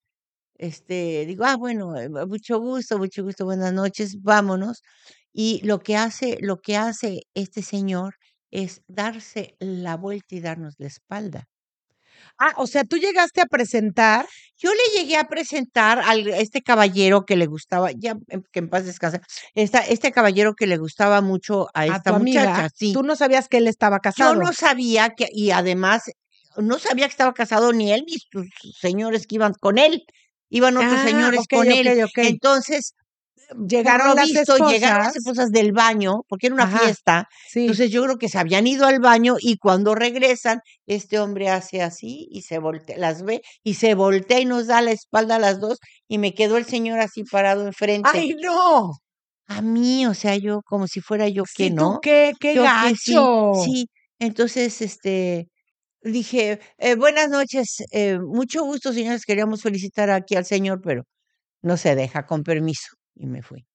este, 0.57 1.25
digo, 1.27 1.45
ah, 1.45 1.57
bueno, 1.57 1.97
eh, 1.97 2.09
mucho 2.27 2.59
gusto, 2.59 2.97
mucho 2.99 3.23
gusto, 3.23 3.45
buenas 3.45 3.73
noches, 3.73 4.21
vámonos. 4.23 4.81
Y 5.33 5.61
lo 5.65 5.79
que 5.81 5.97
hace, 5.97 6.37
lo 6.41 6.61
que 6.61 6.77
hace 6.77 7.21
este 7.35 7.61
señor 7.63 8.15
es 8.51 8.81
darse 8.87 9.55
la 9.59 9.97
vuelta 9.97 10.35
y 10.35 10.41
darnos 10.41 10.75
la 10.77 10.87
espalda. 10.87 11.45
Ah, 12.37 12.53
o 12.57 12.67
sea, 12.67 12.83
tú 12.83 12.97
llegaste 12.97 13.41
a 13.41 13.45
presentar. 13.45 14.25
Yo 14.57 14.71
le 14.73 14.99
llegué 14.99 15.17
a 15.17 15.27
presentar 15.27 15.99
a 15.99 16.15
este 16.15 16.61
caballero 16.61 17.25
que 17.25 17.35
le 17.35 17.45
gustaba, 17.45 17.91
ya 17.91 18.15
que 18.51 18.59
en 18.59 18.69
paz 18.69 18.85
descanse, 18.85 19.21
esta, 19.53 19.79
este 19.79 20.11
caballero 20.11 20.53
que 20.55 20.67
le 20.67 20.77
gustaba 20.77 21.21
mucho 21.21 21.67
a 21.73 21.85
esta 21.85 22.11
tu 22.11 22.15
amiga, 22.15 22.41
muchacha. 22.41 22.69
Sí. 22.75 22.93
Tú 22.93 23.03
no 23.03 23.15
sabías 23.15 23.47
que 23.47 23.57
él 23.57 23.67
estaba 23.67 23.99
casado. 23.99 24.33
Yo 24.33 24.39
no 24.41 24.53
sabía 24.53 25.09
que, 25.11 25.27
y 25.31 25.51
además, 25.51 26.03
no 26.57 26.79
sabía 26.79 27.05
que 27.07 27.11
estaba 27.11 27.33
casado 27.33 27.73
ni 27.73 27.91
él 27.91 28.03
ni 28.07 28.15
sus 28.17 28.47
señores 28.79 29.27
que 29.27 29.35
iban 29.35 29.53
con 29.53 29.77
él. 29.77 30.03
Iban 30.49 30.77
otros 30.77 30.93
Ah, 30.97 31.05
señores 31.05 31.41
con 31.49 31.69
él. 31.71 32.03
ok. 32.03 32.17
Entonces, 32.17 32.93
Llegaron 33.67 34.07
por 34.07 34.09
lo 34.09 34.15
las 34.15 34.25
visto, 34.25 34.57
llegaron 34.69 34.97
las 34.99 35.15
esposas. 35.15 35.15
esposas 35.15 35.51
del 35.51 35.71
baño, 35.71 36.21
porque 36.27 36.47
era 36.47 36.55
una 36.55 36.63
Ajá. 36.65 36.79
fiesta. 36.79 37.27
Sí. 37.49 37.61
Entonces 37.61 37.91
yo 37.91 38.03
creo 38.03 38.17
que 38.17 38.29
se 38.29 38.37
habían 38.39 38.67
ido 38.67 38.85
al 38.87 38.99
baño 38.99 39.35
y 39.39 39.57
cuando 39.57 39.95
regresan, 39.95 40.59
este 40.85 41.19
hombre 41.19 41.49
hace 41.49 41.81
así 41.81 42.27
y 42.31 42.41
se 42.43 42.59
voltea, 42.59 42.97
las 42.97 43.23
ve 43.23 43.41
y 43.63 43.75
se 43.75 43.93
voltea 43.95 44.39
y 44.39 44.45
nos 44.45 44.67
da 44.67 44.81
la 44.81 44.91
espalda 44.91 45.35
a 45.35 45.39
las 45.39 45.59
dos 45.59 45.79
y 46.07 46.17
me 46.17 46.33
quedó 46.33 46.57
el 46.57 46.65
señor 46.65 46.99
así 46.99 47.23
parado 47.23 47.65
enfrente. 47.67 48.09
¡Ay, 48.13 48.35
no! 48.41 48.91
A 49.47 49.61
mí, 49.61 50.05
o 50.07 50.13
sea, 50.15 50.35
yo 50.37 50.61
como 50.65 50.87
si 50.87 51.01
fuera 51.01 51.27
yo 51.29 51.43
que 51.43 51.65
Sí, 51.65 51.69
tú 51.69 51.75
no. 51.75 51.99
qué, 52.01 52.33
qué 52.39 52.55
Yo 52.55 52.61
que 52.63 52.67
gacho. 52.67 53.51
sí, 53.55 53.63
sí. 53.65 53.89
Entonces, 54.19 54.81
este, 54.81 55.49
dije, 56.01 56.59
eh, 56.79 56.95
buenas 56.95 57.29
noches, 57.29 57.83
eh, 57.91 58.17
mucho 58.19 58.63
gusto, 58.63 58.93
señores, 58.93 59.25
queríamos 59.25 59.61
felicitar 59.61 60.09
aquí 60.09 60.35
al 60.35 60.45
señor, 60.45 60.81
pero 60.83 61.03
no 61.63 61.77
se 61.77 61.95
deja, 61.95 62.25
con 62.25 62.43
permiso. 62.43 62.87
Y 63.15 63.27
me 63.27 63.41
fui. 63.41 63.65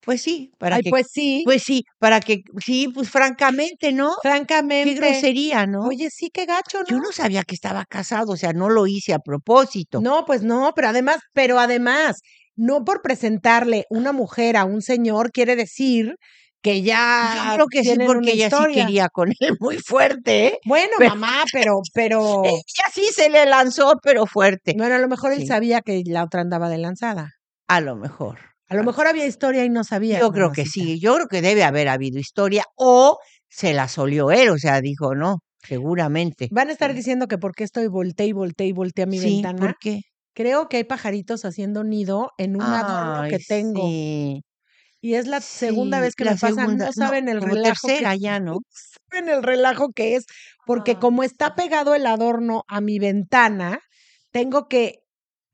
Pues 0.00 0.22
sí, 0.22 0.52
para 0.58 0.76
Ay, 0.76 0.82
que, 0.84 0.90
pues 0.90 1.08
sí, 1.12 1.42
pues 1.44 1.62
sí, 1.64 1.84
para 1.98 2.20
que, 2.20 2.38
sí, 2.64 2.88
pues 2.94 3.10
francamente, 3.10 3.92
¿no? 3.92 4.10
Qué 4.22 4.28
francamente. 4.28 4.94
grosería, 4.94 5.66
¿no? 5.66 5.82
Oye, 5.86 6.08
sí, 6.10 6.30
qué 6.32 6.46
gacho, 6.46 6.78
¿no? 6.80 6.86
Yo 6.88 6.98
no 6.98 7.12
sabía 7.12 7.42
que 7.42 7.54
estaba 7.54 7.84
casado, 7.84 8.32
o 8.32 8.36
sea, 8.36 8.52
no 8.52 8.70
lo 8.70 8.86
hice 8.86 9.12
a 9.12 9.18
propósito. 9.18 10.00
No, 10.00 10.24
pues 10.24 10.42
no, 10.42 10.72
pero 10.74 10.88
además, 10.88 11.18
pero 11.34 11.58
además, 11.58 12.20
no 12.56 12.84
por 12.84 13.02
presentarle 13.02 13.84
una 13.90 14.12
mujer 14.12 14.56
a 14.56 14.64
un 14.64 14.82
señor 14.82 15.30
quiere 15.32 15.56
decir 15.56 16.14
que 16.62 16.82
ya 16.82 17.44
Yo 17.50 17.54
creo 17.54 17.66
que 17.66 17.84
sí, 17.84 17.96
porque 18.06 18.32
ella 18.32 18.46
historia. 18.46 18.74
sí 18.74 18.80
quería 18.86 19.08
con 19.08 19.28
él 19.40 19.56
muy 19.60 19.78
fuerte, 19.78 20.46
¿eh? 20.46 20.58
Bueno, 20.64 20.92
Pero- 20.98 21.10
mamá, 21.16 21.42
pero, 21.52 21.80
pero, 21.92 22.42
Ella 22.44 22.84
sí 22.94 23.04
se 23.14 23.28
le 23.28 23.44
lanzó, 23.46 23.94
pero 24.02 24.26
fuerte. 24.26 24.74
bueno, 24.78 24.94
a 24.94 24.98
lo 24.98 25.08
mejor 25.08 25.32
él 25.32 25.40
Sí. 25.40 25.46
sabía 25.48 25.82
que 25.82 26.02
la 26.06 26.24
otra 26.24 26.40
andaba 26.40 26.68
de 26.70 26.78
lanzada. 26.78 27.32
A 27.68 27.80
lo 27.80 27.96
mejor. 27.96 28.38
A 28.68 28.74
lo 28.74 28.84
mejor 28.84 29.06
había 29.06 29.26
historia 29.26 29.64
y 29.64 29.70
no 29.70 29.84
sabía. 29.84 30.18
Yo 30.20 30.30
creo 30.32 30.52
que 30.52 30.66
sí, 30.66 30.98
yo 31.00 31.14
creo 31.14 31.26
que 31.28 31.40
debe 31.42 31.64
haber 31.64 31.88
habido 31.88 32.18
historia 32.18 32.64
o 32.76 33.18
se 33.48 33.72
la 33.72 33.88
solió 33.88 34.30
él, 34.30 34.50
o 34.50 34.58
sea, 34.58 34.80
dijo, 34.82 35.14
no, 35.14 35.38
seguramente. 35.66 36.48
Van 36.50 36.68
a 36.68 36.72
estar 36.72 36.92
diciendo 36.94 37.28
que 37.28 37.38
por 37.38 37.54
qué 37.54 37.64
estoy 37.64 37.86
volteé 37.86 38.26
y 38.26 38.32
volteé 38.32 38.66
y 38.66 38.72
volteé 38.72 39.04
a 39.04 39.06
mi 39.06 39.18
sí, 39.18 39.34
ventana. 39.34 39.58
¿por 39.58 39.76
qué? 39.78 40.00
Creo 40.34 40.68
que 40.68 40.76
hay 40.78 40.84
pajaritos 40.84 41.44
haciendo 41.46 41.82
nido 41.82 42.30
en 42.38 42.56
un 42.56 42.62
adorno 42.62 43.28
que 43.30 43.38
tengo. 43.38 43.86
sí, 43.86 44.42
Y 45.00 45.14
es 45.14 45.26
la 45.26 45.40
segunda 45.40 46.00
vez 46.00 46.14
que 46.14 46.24
la 46.24 46.32
me 46.32 46.38
pasa. 46.38 46.54
segunda- 46.54 46.86
no 46.86 46.92
saben 46.92 47.28
el 47.28 47.40
relajo. 47.40 47.88
que- 47.88 48.18
ya, 48.20 48.38
¿no? 48.38 48.58
saben 49.10 49.28
el 49.30 49.42
relajo 49.42 49.88
que 49.94 50.16
es, 50.16 50.26
porque 50.66 50.92
Ah. 50.92 50.98
como 51.00 51.22
está 51.22 51.54
pegado 51.54 51.94
el 51.94 52.04
adorno 52.06 52.64
a 52.68 52.80
mi 52.82 52.98
ventana, 52.98 53.80
tengo 54.30 54.68
que 54.68 55.00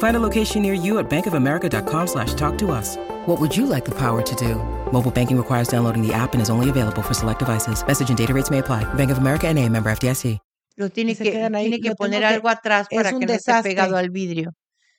Find 0.00 0.16
a 0.16 0.20
location 0.20 0.62
near 0.62 0.74
you 0.74 0.98
at 0.98 1.08
bankofamerica.com 1.08 2.06
slash 2.06 2.34
talk 2.34 2.58
to 2.58 2.70
us. 2.72 2.96
What 3.26 3.40
would 3.40 3.56
you 3.56 3.66
like 3.66 3.84
the 3.84 3.94
power 3.94 4.20
to 4.22 4.34
do? 4.34 4.56
Mobile 4.92 5.10
banking 5.10 5.36
requires 5.38 5.68
downloading 5.68 6.02
the 6.06 6.12
app 6.12 6.34
and 6.34 6.42
is 6.42 6.50
only 6.50 6.68
available 6.68 7.02
for 7.02 7.14
select 7.14 7.38
devices. 7.38 7.82
Message 7.86 8.08
and 8.10 8.18
data 8.18 8.34
rates 8.34 8.50
may 8.50 8.58
apply. 8.58 8.84
Bank 8.94 9.10
of 9.10 9.18
America 9.18 9.46
and 9.48 9.58
a 9.58 9.68
member 9.68 9.90
FDIC. 9.90 10.38
Lo 10.76 10.88
tiene 10.88 11.14
que, 11.14 11.42
ahí, 11.44 11.68
tiene 11.68 11.80
que 11.80 11.94
poner 11.94 12.20
que- 12.20 12.26
algo 12.26 12.48
atrás 12.48 12.86
es 12.90 12.96
para 12.96 13.12
un 13.12 13.20
que 13.20 13.26
no 13.26 13.32
esté 13.34 13.52
pegado 13.62 13.96
al 13.98 14.08
vidrio. 14.08 14.52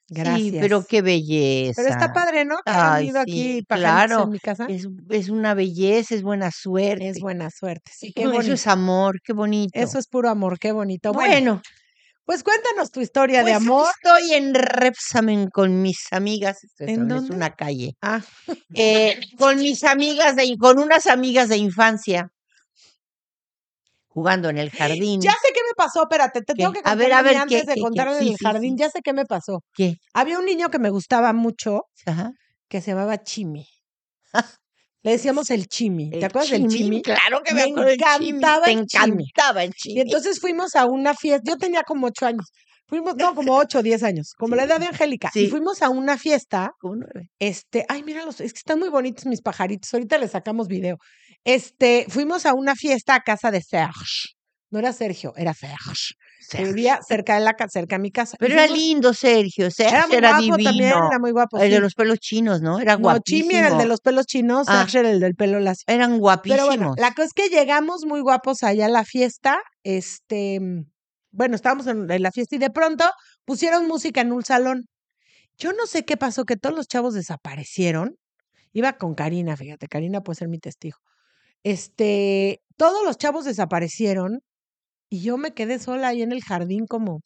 Gracias. 0.09 0.39
Sí, 0.39 0.57
pero 0.59 0.83
qué 0.87 1.01
belleza. 1.01 1.81
Pero 1.81 1.93
está 1.95 2.13
padre, 2.13 2.45
¿no? 2.45 2.57
Que 2.57 2.71
Ay, 2.71 3.07
ido 3.07 3.23
sí, 3.25 3.31
aquí 3.31 3.65
claro. 3.65 4.23
en 4.25 4.29
mi 4.29 4.39
casa. 4.39 4.65
Es, 4.69 4.87
es 5.09 5.29
una 5.29 5.53
belleza, 5.55 6.13
es 6.13 6.21
buena 6.21 6.51
suerte. 6.51 7.07
Es 7.07 7.19
buena 7.19 7.49
suerte. 7.49 7.91
Sí, 7.95 8.11
qué 8.13 8.25
No, 8.25 8.39
eso 8.39 8.53
es 8.53 8.67
amor, 8.67 9.21
qué 9.23 9.33
bonito. 9.33 9.71
Eso 9.73 9.97
es 9.97 10.07
puro 10.07 10.29
amor, 10.29 10.59
qué 10.59 10.71
bonito. 10.71 11.13
Bueno, 11.13 11.31
bueno. 11.31 11.61
Pues 12.31 12.43
cuéntanos 12.43 12.91
tu 12.91 13.01
historia 13.01 13.39
de 13.43 13.51
pues 13.51 13.61
amor. 13.61 13.91
Estoy 14.01 14.35
en 14.35 14.53
Repsamen 14.53 15.49
con 15.49 15.81
mis 15.81 15.97
amigas. 16.11 16.63
Esto 16.63 16.85
¿En 16.85 17.01
es 17.01 17.09
dónde? 17.09 17.35
una 17.35 17.55
calle. 17.57 17.95
Ah, 18.01 18.21
Eh, 18.73 19.19
con 19.37 19.57
mis 19.59 19.83
amigas, 19.83 20.37
de, 20.37 20.55
con 20.57 20.79
unas 20.79 21.07
amigas 21.07 21.49
de 21.49 21.57
infancia. 21.57 22.29
Jugando 24.07 24.47
en 24.47 24.59
el 24.59 24.69
jardín. 24.69 25.19
ya 25.19 25.31
sé 25.31 25.51
qué 25.53 25.59
me 25.67 25.73
pasó, 25.75 26.03
espérate, 26.03 26.39
te 26.41 26.53
¿Qué? 26.55 26.61
tengo 26.63 26.71
que 26.71 26.81
A 26.85 26.91
contar 26.91 26.97
ver, 26.99 27.11
a 27.11 27.17
a 27.17 27.23
mí 27.23 27.29
ver, 27.31 27.35
antes 27.35 27.65
¿qué, 27.65 27.65
de 27.65 27.75
qué? 27.75 27.81
contar 27.81 28.07
en 28.07 28.13
Sí, 28.19 28.29
el 28.29 28.37
sí, 28.37 28.45
jardín, 28.45 28.77
sí. 28.77 28.79
ya 28.81 28.89
sé 28.89 29.01
qué 29.03 29.11
me 29.11 29.25
pasó. 29.25 29.59
¿Qué? 29.73 29.95
Había 30.13 30.39
un 30.39 30.45
niño 30.45 30.69
que 30.69 30.79
me 30.79 30.89
gustaba 30.89 31.33
mucho 31.33 31.81
Ajá. 32.05 32.31
que 32.69 32.79
se 32.79 32.91
llamaba 32.91 33.23
Chimi. 33.23 33.65
Le 35.03 35.11
decíamos 35.11 35.49
el 35.49 35.67
Chimi. 35.67 36.09
¿Te 36.11 36.17
El 36.19 36.23
acuerdas 36.25 36.51
del 36.51 36.67
Chimi? 36.67 37.01
Claro 37.01 37.41
que 37.43 37.53
me, 37.53 37.65
Me 37.65 37.71
acuerdo 37.71 37.89
Chimi. 38.19 38.29
encantaba 38.29 38.65
Te 38.65 38.71
el 38.71 38.85
Chimi. 38.85 39.23
encantaba 39.23 39.63
el 39.63 39.73
chimi. 39.73 39.95
Y 39.95 40.01
entonces 40.01 40.39
fuimos 40.39 40.75
a 40.75 40.85
una 40.85 41.13
fiesta, 41.15 41.49
yo 41.51 41.57
tenía 41.57 41.81
como 41.83 42.07
ocho 42.07 42.25
años, 42.27 42.51
fuimos, 42.87 43.15
no, 43.15 43.33
como 43.33 43.55
ocho 43.57 43.79
o 43.79 43.81
diez 43.83 44.03
años, 44.03 44.33
como 44.37 44.55
la 44.55 44.63
edad 44.65 44.79
de 44.79 44.85
Angélica. 44.87 45.31
Y 45.33 45.47
fuimos 45.47 45.81
a 45.81 45.89
una 45.89 46.17
fiesta, 46.17 46.71
Como 46.79 46.97
nueve. 46.97 47.29
este, 47.39 47.85
ay, 47.89 48.03
míralos, 48.03 48.41
es 48.41 48.53
que 48.53 48.59
están 48.59 48.77
muy 48.79 48.89
bonitos 48.89 49.25
mis 49.25 49.41
pajaritos, 49.41 49.91
ahorita 49.93 50.17
les 50.19 50.31
sacamos 50.31 50.67
video. 50.67 50.97
Este, 51.43 52.05
fuimos 52.07 52.45
a 52.45 52.53
una 52.53 52.75
fiesta 52.75 53.15
a 53.15 53.21
casa 53.21 53.49
de 53.49 53.61
Serge. 53.61 54.35
No 54.69 54.77
era 54.79 54.93
Sergio, 54.93 55.33
era 55.35 55.53
Serge. 55.55 56.13
Que 56.49 56.63
vivía 56.65 56.99
cerca 57.07 57.35
de 57.35 57.41
la 57.41 57.53
ca- 57.53 57.67
cerca 57.69 57.95
de 57.95 58.01
mi 58.01 58.11
casa. 58.11 58.35
Pero 58.39 58.53
era 58.53 58.67
lindo, 58.67 59.13
Sergio. 59.13 59.69
Sergio 59.71 60.17
Era 60.17 60.29
era, 60.29 60.37
muy 60.37 60.47
guapo 60.47 60.57
divino. 60.57 60.71
también, 60.71 61.03
era 61.09 61.19
muy 61.19 61.31
guapo. 61.31 61.57
el 61.59 61.67
sí. 61.67 61.71
de 61.73 61.79
los 61.79 61.93
pelos 61.95 62.19
chinos, 62.19 62.61
¿no? 62.61 62.79
Era 62.79 62.93
no, 62.95 62.99
guapísimo. 63.03 63.41
Chimi 63.49 63.55
era 63.59 63.67
el 63.69 63.77
de 63.77 63.85
los 63.85 64.01
pelos 64.01 64.25
chinos, 64.25 64.67
Ah. 64.69 64.79
Serge 64.81 64.99
era 64.99 65.11
el 65.11 65.19
del 65.19 65.35
pelo 65.35 65.59
lacio. 65.59 65.83
Eran 65.87 66.17
guapísimos. 66.19 66.67
Pero 66.67 66.67
bueno, 66.67 66.93
la 66.97 67.11
cosa 67.13 67.25
es 67.25 67.33
que 67.33 67.49
llegamos 67.49 68.05
muy 68.05 68.21
guapos 68.21 68.63
allá 68.63 68.85
a 68.87 68.89
la 68.89 69.05
fiesta. 69.05 69.59
Este, 69.83 70.59
bueno, 71.31 71.55
estábamos 71.55 71.87
en, 71.87 72.09
en 72.09 72.21
la 72.23 72.31
fiesta 72.31 72.55
y 72.55 72.59
de 72.59 72.69
pronto 72.69 73.05
pusieron 73.45 73.87
música 73.87 74.21
en 74.21 74.31
un 74.31 74.43
salón. 74.43 74.85
Yo 75.57 75.73
no 75.73 75.85
sé 75.85 76.05
qué 76.05 76.17
pasó, 76.17 76.43
que 76.45 76.57
todos 76.57 76.75
los 76.75 76.87
chavos 76.87 77.13
desaparecieron. 77.13 78.15
Iba 78.73 78.93
con 78.93 79.15
Karina, 79.15 79.55
fíjate, 79.57 79.87
Karina 79.87 80.21
puede 80.21 80.37
ser 80.39 80.47
mi 80.47 80.57
testigo. 80.57 80.97
Este, 81.63 82.61
todos 82.77 83.03
los 83.05 83.17
chavos 83.17 83.45
desaparecieron 83.45 84.39
y 85.11 85.21
yo 85.21 85.37
me 85.37 85.53
quedé 85.53 85.77
sola 85.77 86.07
ahí 86.09 86.21
en 86.23 86.31
el 86.31 86.41
jardín 86.41 86.87
como, 86.87 87.21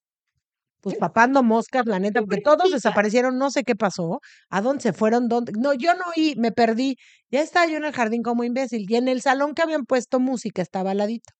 pues 0.81 0.97
papando 0.97 1.43
moscas, 1.43 1.85
la 1.85 1.99
neta, 1.99 2.21
porque 2.21 2.41
todos 2.41 2.71
desaparecieron, 2.71 3.37
no 3.37 3.51
sé 3.51 3.63
qué 3.63 3.75
pasó, 3.75 4.21
a 4.49 4.61
dónde 4.61 4.83
se 4.83 4.93
fueron, 4.93 5.29
dónde, 5.29 5.53
no, 5.53 5.73
yo 5.73 5.93
no 5.95 6.03
oí, 6.15 6.35
me 6.37 6.51
perdí, 6.51 6.97
ya 7.31 7.41
estaba 7.41 7.67
yo 7.67 7.77
en 7.77 7.85
el 7.85 7.93
jardín 7.93 8.23
como 8.23 8.43
imbécil 8.43 8.85
y 8.89 8.95
en 8.95 9.07
el 9.07 9.21
salón 9.21 9.53
que 9.55 9.61
habían 9.63 9.85
puesto 9.85 10.19
música 10.19 10.61
estaba 10.63 10.91
al 10.91 10.97
ladito. 10.99 11.33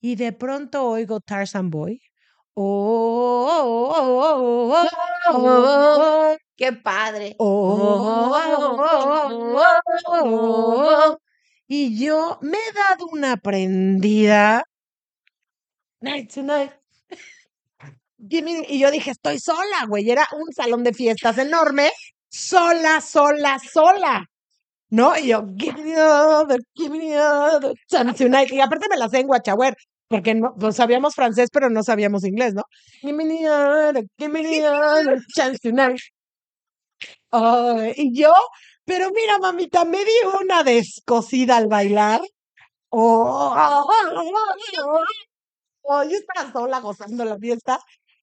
Y 0.00 0.16
de 0.16 0.32
pronto 0.32 0.84
oigo 0.88 1.20
Tarzan 1.20 1.70
Boy. 1.70 2.00
Oh, 2.54 3.48
oh, 3.50 3.92
oh, 3.96 4.72
oh, 4.72 4.88
oh, 5.30 5.34
oh, 5.34 6.32
oh, 6.32 6.36
¡Qué 6.56 6.72
padre! 6.72 7.34
oh, 7.38 7.46
oh, 7.46 8.32
oh, 8.34 8.76
oh, 9.56 9.64
oh, 10.08 11.12
oh. 11.14 11.18
Y 11.68 11.98
yo 11.98 12.38
me 12.42 12.58
he 12.58 12.72
dado 12.72 13.06
una 13.12 13.36
prendida. 13.36 14.64
Night 16.02 16.32
tonight. 16.32 16.72
Y 18.28 18.78
yo 18.78 18.90
dije, 18.90 19.10
estoy 19.10 19.38
sola, 19.38 19.86
güey. 19.88 20.10
Era 20.10 20.26
un 20.32 20.52
salón 20.52 20.84
de 20.84 20.92
fiestas 20.92 21.38
enorme. 21.38 21.90
Sola, 22.28 23.00
sola, 23.00 23.58
sola. 23.58 24.26
¿No? 24.90 25.16
Y 25.16 25.28
yo, 25.28 25.44
give 25.56 25.82
me 25.82 25.96
other, 25.96 26.60
give 26.74 26.90
me 26.90 27.16
other 27.16 27.72
chance 27.88 28.22
tonight. 28.24 28.50
Y 28.52 28.60
aparte 28.60 28.88
me 28.90 28.96
la 28.96 29.08
sé 29.08 29.20
en 29.20 29.26
guachagüer, 29.26 29.74
porque 30.08 30.34
no, 30.34 30.54
sabíamos 30.72 31.14
francés, 31.14 31.48
pero 31.52 31.70
no 31.70 31.82
sabíamos 31.82 32.24
inglés, 32.24 32.54
¿no? 32.54 32.62
Give 33.00 33.14
me 33.14 33.48
other, 33.48 34.04
give 34.18 34.28
me 34.28 34.66
other 34.66 35.18
chance 35.34 35.58
tonight. 35.60 35.98
Ay, 37.30 37.94
y 37.96 38.20
yo, 38.20 38.32
pero 38.84 39.10
mira, 39.10 39.38
mamita, 39.38 39.84
me 39.84 40.04
di 40.04 40.12
una 40.42 40.62
descosida 40.62 41.56
al 41.56 41.68
bailar. 41.68 42.20
Oh, 42.90 43.54
oh, 43.56 45.04
yo 45.88 46.16
estaba 46.16 46.52
sola 46.52 46.80
gozando 46.80 47.24
la 47.24 47.38
fiesta. 47.38 47.78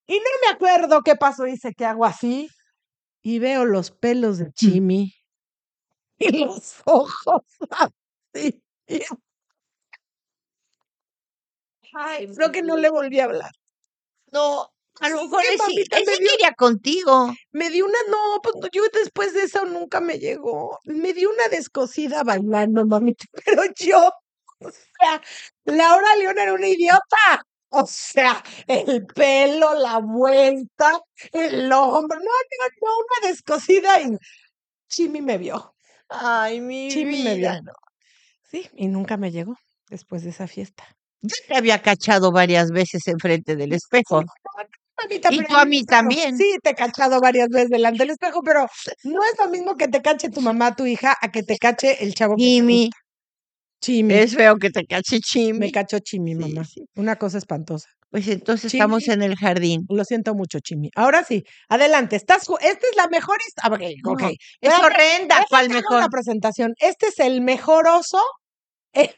Y 0.08 0.16
no 0.18 0.26
me 0.46 0.54
acuerdo 0.54 1.02
qué 1.04 1.16
pasó, 1.16 1.48
hice 1.48 1.74
que 1.74 1.86
hago 1.86 2.06
así. 2.06 2.50
y 3.24 3.40
veo 3.40 3.66
los 3.66 3.92
pelos 3.92 4.40
de 4.40 4.52
Chimi 4.54 5.14
y 6.20 6.46
los 6.46 6.82
ojos 6.86 7.44
así. 8.34 8.64
Ay, 11.94 12.28
creo 12.36 12.52
que 12.52 12.62
no 12.62 12.78
le 12.78 12.90
volví 12.90 13.20
a 13.20 13.26
hablar. 13.26 13.52
No, 14.32 14.72
a 15.02 15.10
lo 15.10 15.24
mejor 15.24 15.44
él 15.52 15.60
sí, 15.66 15.84
quería 15.90 16.54
contigo. 16.58 17.34
Me 17.52 17.70
dio 17.70 17.86
una, 17.86 17.98
no, 18.10 18.42
pues 18.44 18.56
yo 18.72 18.84
después 18.94 19.34
de 19.34 19.44
eso 19.44 19.66
nunca 19.66 20.02
me 20.02 20.20
llegó. 20.20 20.80
Me 20.86 21.14
dio 21.14 21.30
una 21.32 21.48
descosida 21.48 22.24
bailando, 22.24 22.86
mamita, 22.86 23.26
pero 23.46 23.64
yo, 23.76 24.12
o 24.60 24.72
sea, 24.72 25.22
Laura 25.66 26.16
León 26.18 26.38
era 26.40 26.54
una 26.54 26.68
idiota. 26.68 27.46
O 27.72 27.86
sea, 27.86 28.44
el 28.68 29.06
pelo, 29.06 29.76
la 29.76 30.00
vuelta, 30.00 31.00
el 31.32 31.72
hombro, 31.72 32.18
no, 32.20 32.26
no, 32.26 32.68
no, 32.82 32.92
una 32.98 33.30
descosida 33.30 34.02
y 34.02 34.18
Chimi 34.88 35.22
me 35.22 35.38
vio. 35.38 35.76
Ay, 36.10 36.62
mi 36.62 36.90
Chimi 36.90 37.24
me 37.24 37.36
vio. 37.36 37.36
vida. 37.36 37.62
no. 37.62 37.74
Sí, 38.50 38.68
y 38.74 38.88
nunca 38.88 39.18
me 39.18 39.32
llegó 39.32 39.56
después 39.90 40.24
de 40.24 40.32
esa 40.32 40.48
fiesta. 40.48 40.84
Yo 41.22 41.36
te 41.48 41.56
había 41.56 41.82
cachado 41.82 42.32
varias 42.32 42.72
veces 42.72 43.08
enfrente 43.08 43.56
del 43.56 43.74
espejo. 43.74 44.24
Mamita, 45.02 45.30
Y 45.32 45.38
pero 45.38 45.48
tú 45.48 45.56
en 45.56 45.60
a 45.62 45.66
mí 45.66 45.84
también. 45.86 46.38
Sí, 46.38 46.58
te 46.64 46.72
he 46.72 46.76
cachado 46.76 47.20
varias 47.22 47.50
veces 47.50 47.70
delante 47.70 48.00
del 48.00 48.12
espejo, 48.12 48.42
pero 48.44 48.68
no 49.04 49.22
es 49.24 49.38
lo 49.38 49.50
mismo 49.50 49.76
que 49.76 49.88
te 49.88 50.02
cache 50.02 50.30
tu 50.30 50.42
mamá, 50.42 50.76
tu 50.76 50.86
hija, 50.86 51.16
a 51.22 51.30
que 51.32 51.44
te 51.44 51.58
cache 51.58 52.04
el 52.04 52.16
chavo 52.16 52.36
Jimmy. 52.36 52.90
Chimi. 53.82 54.14
es 54.14 54.36
feo 54.36 54.58
que 54.58 54.70
te 54.70 54.86
cache 54.86 55.16
Me 55.16 55.22
Chimi. 55.22 55.72
cachó 55.72 56.00
Chimi, 56.00 56.34
Sí, 56.34 56.38
mamá. 56.40 56.66
sí. 56.66 56.84
Una 56.96 57.16
cosa 57.18 57.38
espantosa. 57.38 57.88
Pues 58.10 58.28
entonces 58.28 58.74
estamos 58.74 59.04
Chimi. 59.04 59.14
en 59.16 59.24
el 59.24 59.36
jardín. 59.38 59.86
Lo 59.90 60.04
siento 60.04 60.34
mucho, 60.36 60.60
Chimi. 60.60 60.90
Ahora 60.96 61.24
sí, 61.24 61.44
adelante. 61.70 62.16
Estás, 62.16 62.44
esta 62.62 62.88
es 62.88 62.96
la 62.98 63.08
mejor 63.08 63.38
historia. 63.48 63.90
No, 64.04 64.12
ok. 64.14 64.22
Es 64.24 64.38
Espérate, 64.62 64.86
horrenda, 64.86 65.46
¿cuál 65.50 65.70
mejor? 65.70 65.98
Una 65.98 66.10
presentación. 66.10 66.74
Este 66.80 67.08
es 67.08 67.20
el 67.20 67.42
mejor 67.42 67.88
oso. 67.88 68.22
eh, 68.94 69.16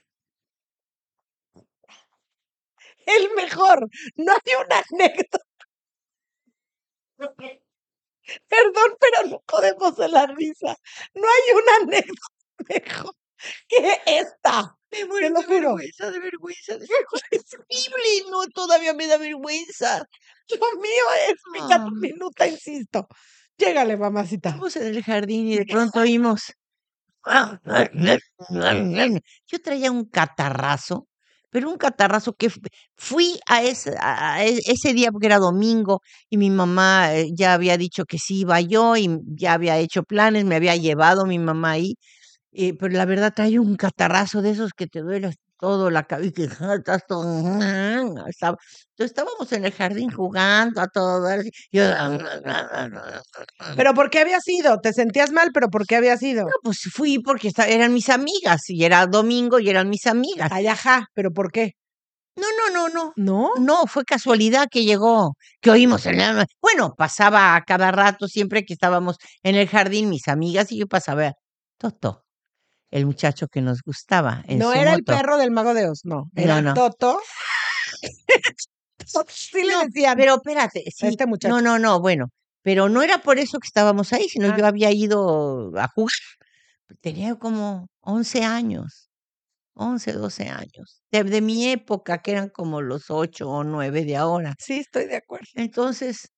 El 3.06 3.30
mejor. 3.36 3.88
No 4.16 4.32
hay 4.34 4.54
una 4.66 4.84
anécdota. 4.92 5.40
Perdón, 8.48 8.96
pero 9.00 9.30
no 9.30 9.40
podemos 9.46 9.96
de 9.98 10.08
la 10.10 10.26
risa. 10.28 10.76
No 11.16 11.24
hay 11.28 11.54
una 11.56 11.76
anécdota 11.96 12.28
mejor 12.70 13.14
que 13.68 14.00
esta. 14.06 14.76
Me 14.92 15.06
muero 15.06 15.30
de 15.40 15.48
vergüenza, 15.48 16.12
de 16.12 16.20
vergüenza. 16.20 16.78
de- 16.78 16.86
Es 17.32 17.54
horrible, 17.54 18.30
no, 18.30 18.46
todavía 18.54 18.94
me 18.94 19.08
da 19.08 19.18
vergüenza. 19.18 20.06
Dios 20.48 20.60
mío, 20.82 21.06
explica 21.30 21.86
tu 21.86 21.92
Ah. 21.96 22.00
minuta, 22.00 22.48
insisto. 22.48 23.08
Llégale, 23.58 23.96
mamacita. 23.98 24.50
Estamos 24.50 24.76
en 24.76 24.88
el 24.88 25.04
jardín 25.04 25.48
y 25.48 25.58
de 25.60 25.66
pronto 25.66 26.00
oímos. 26.02 26.54
Yo 29.48 29.60
traía 29.64 29.92
un 29.92 30.06
catarrazo, 30.06 31.08
pero 31.50 31.70
un 31.70 31.78
catarrazo 31.78 32.34
que 32.34 32.50
fu- 32.50 32.60
fui 32.96 33.40
a 33.48 33.62
ese, 33.64 33.96
a 34.00 34.44
e- 34.46 34.60
ese 34.66 34.94
día 34.94 35.12
porque 35.12 35.28
era 35.28 35.38
domingo 35.38 36.02
y 36.30 36.38
mi 36.38 36.50
mamá 36.50 37.14
eh, 37.16 37.30
ya 37.34 37.54
había 37.54 37.78
dicho 37.78 38.06
que 38.06 38.18
sí 38.18 38.40
iba 38.42 38.60
yo 38.62 38.98
y 38.98 39.10
ya 39.36 39.54
había 39.54 39.78
hecho 39.78 40.04
planes, 40.04 40.46
me 40.46 40.56
había 40.56 40.76
llevado 40.76 41.26
mi 41.26 41.40
mamá 41.40 41.72
ahí, 41.72 41.96
eh, 42.52 42.74
pero 42.78 42.94
la 42.94 43.06
verdad 43.06 43.34
traía 43.36 43.62
un 43.62 43.76
catarrazo 43.76 44.42
de 44.42 44.52
esos 44.52 44.72
que 44.74 44.88
te 44.88 45.02
duele 45.02 45.34
todo 45.60 45.90
la 45.92 46.04
cabeza, 46.04 46.32
que 46.34 46.44
estás 46.46 47.06
todo, 47.08 47.24
estaba- 48.28 48.58
entonces 48.92 49.12
estábamos 49.12 49.52
en 49.54 49.66
el 49.66 49.72
jardín 49.72 50.10
jugando 50.12 50.82
a 50.82 50.88
todo, 50.88 51.28
yo, 51.72 51.84
¿Pero 53.76 53.94
por 53.94 54.10
qué 54.10 54.20
había 54.20 54.40
sido? 54.40 54.80
¿Te 54.80 54.94
sentías 54.94 55.32
mal, 55.32 55.52
pero 55.54 55.70
por 55.70 55.86
qué 55.86 55.98
había 55.98 56.18
sido? 56.18 56.44
No, 56.46 56.52
pues 56.64 56.80
fui 56.94 57.20
porque 57.20 57.52
eran 57.68 57.94
mis 57.94 58.10
amigas 58.10 58.70
y 58.70 58.84
era 58.84 59.06
domingo 59.08 59.60
y 59.60 59.70
eran 59.70 59.90
mis 59.90 60.08
amigas. 60.08 60.50
Ay, 60.52 60.68
ajá, 60.68 61.08
¿pero 61.14 61.32
por 61.32 61.52
qué? 61.52 61.74
No, 62.36 62.48
no, 62.58 62.74
no, 62.74 62.90
no. 62.90 63.14
¿No? 63.18 63.52
No, 63.60 63.88
fue 63.88 64.06
casualidad 64.06 64.68
que 64.72 64.86
llegó, 64.86 65.36
que 65.60 65.70
oímos 65.72 66.06
en 66.06 66.18
la... 66.18 66.46
Bueno, 66.62 66.96
pasaba 66.98 67.56
a 67.56 67.62
cada 67.64 67.92
rato, 67.92 68.28
siempre 68.28 68.64
que 68.64 68.74
estábamos 68.74 69.18
en 69.44 69.56
el 69.56 69.68
jardín, 69.68 70.10
mis 70.10 70.28
amigas 70.28 70.72
y 70.72 70.80
yo 70.80 70.88
pasaba 70.88 71.34
Toto, 71.78 72.24
el 72.92 73.06
muchacho 73.06 73.48
que 73.48 73.62
nos 73.62 73.82
gustaba. 73.84 74.44
En 74.48 74.60
No 74.60 74.72
su 74.74 74.78
era 74.78 74.94
el 74.94 75.04
perro 75.04 75.38
del 75.38 75.52
mago 75.52 75.74
de 75.74 75.88
Oz, 75.90 76.02
no. 76.04 76.30
Era 76.36 76.62
no. 76.62 76.74
Toto. 76.74 77.20
sí 79.30 79.64
le 79.64 79.74
No, 79.74 79.84
decían. 79.86 80.18
Pero 80.18 80.36
espérate, 80.36 80.84
sí, 80.96 81.08
este 81.08 81.26
muchacho. 81.26 81.56
no, 81.56 81.62
no, 81.62 81.80
no, 81.80 82.00
bueno, 82.02 82.28
pero 82.64 82.90
no 82.90 83.02
era 83.04 83.20
por 83.20 83.40
eso 83.40 83.60
que 83.60 83.68
estábamos 83.68 84.12
ahí, 84.14 84.28
sino 84.30 84.48
Ah. 84.50 84.58
yo 84.58 84.66
había 84.66 84.92
ido 84.92 85.72
a 85.80 85.88
jugar. 85.90 86.12
Tenía 87.02 87.36
como 87.36 87.88
11 88.02 88.44
años, 88.46 89.10
11, 89.76 90.14
12 90.14 90.48
años, 90.50 91.04
de, 91.12 91.24
de 91.26 91.42
mi 91.42 91.68
época, 91.70 92.20
que 92.22 92.32
eran 92.34 92.50
como 92.50 92.82
los 92.82 93.10
8 93.12 93.50
o 93.50 93.64
9 93.66 94.06
de 94.06 94.16
ahora. 94.18 94.56
Sí, 94.60 94.80
estoy 94.80 95.06
de 95.08 95.18
acuerdo. 95.18 95.48
Entonces, 95.56 96.30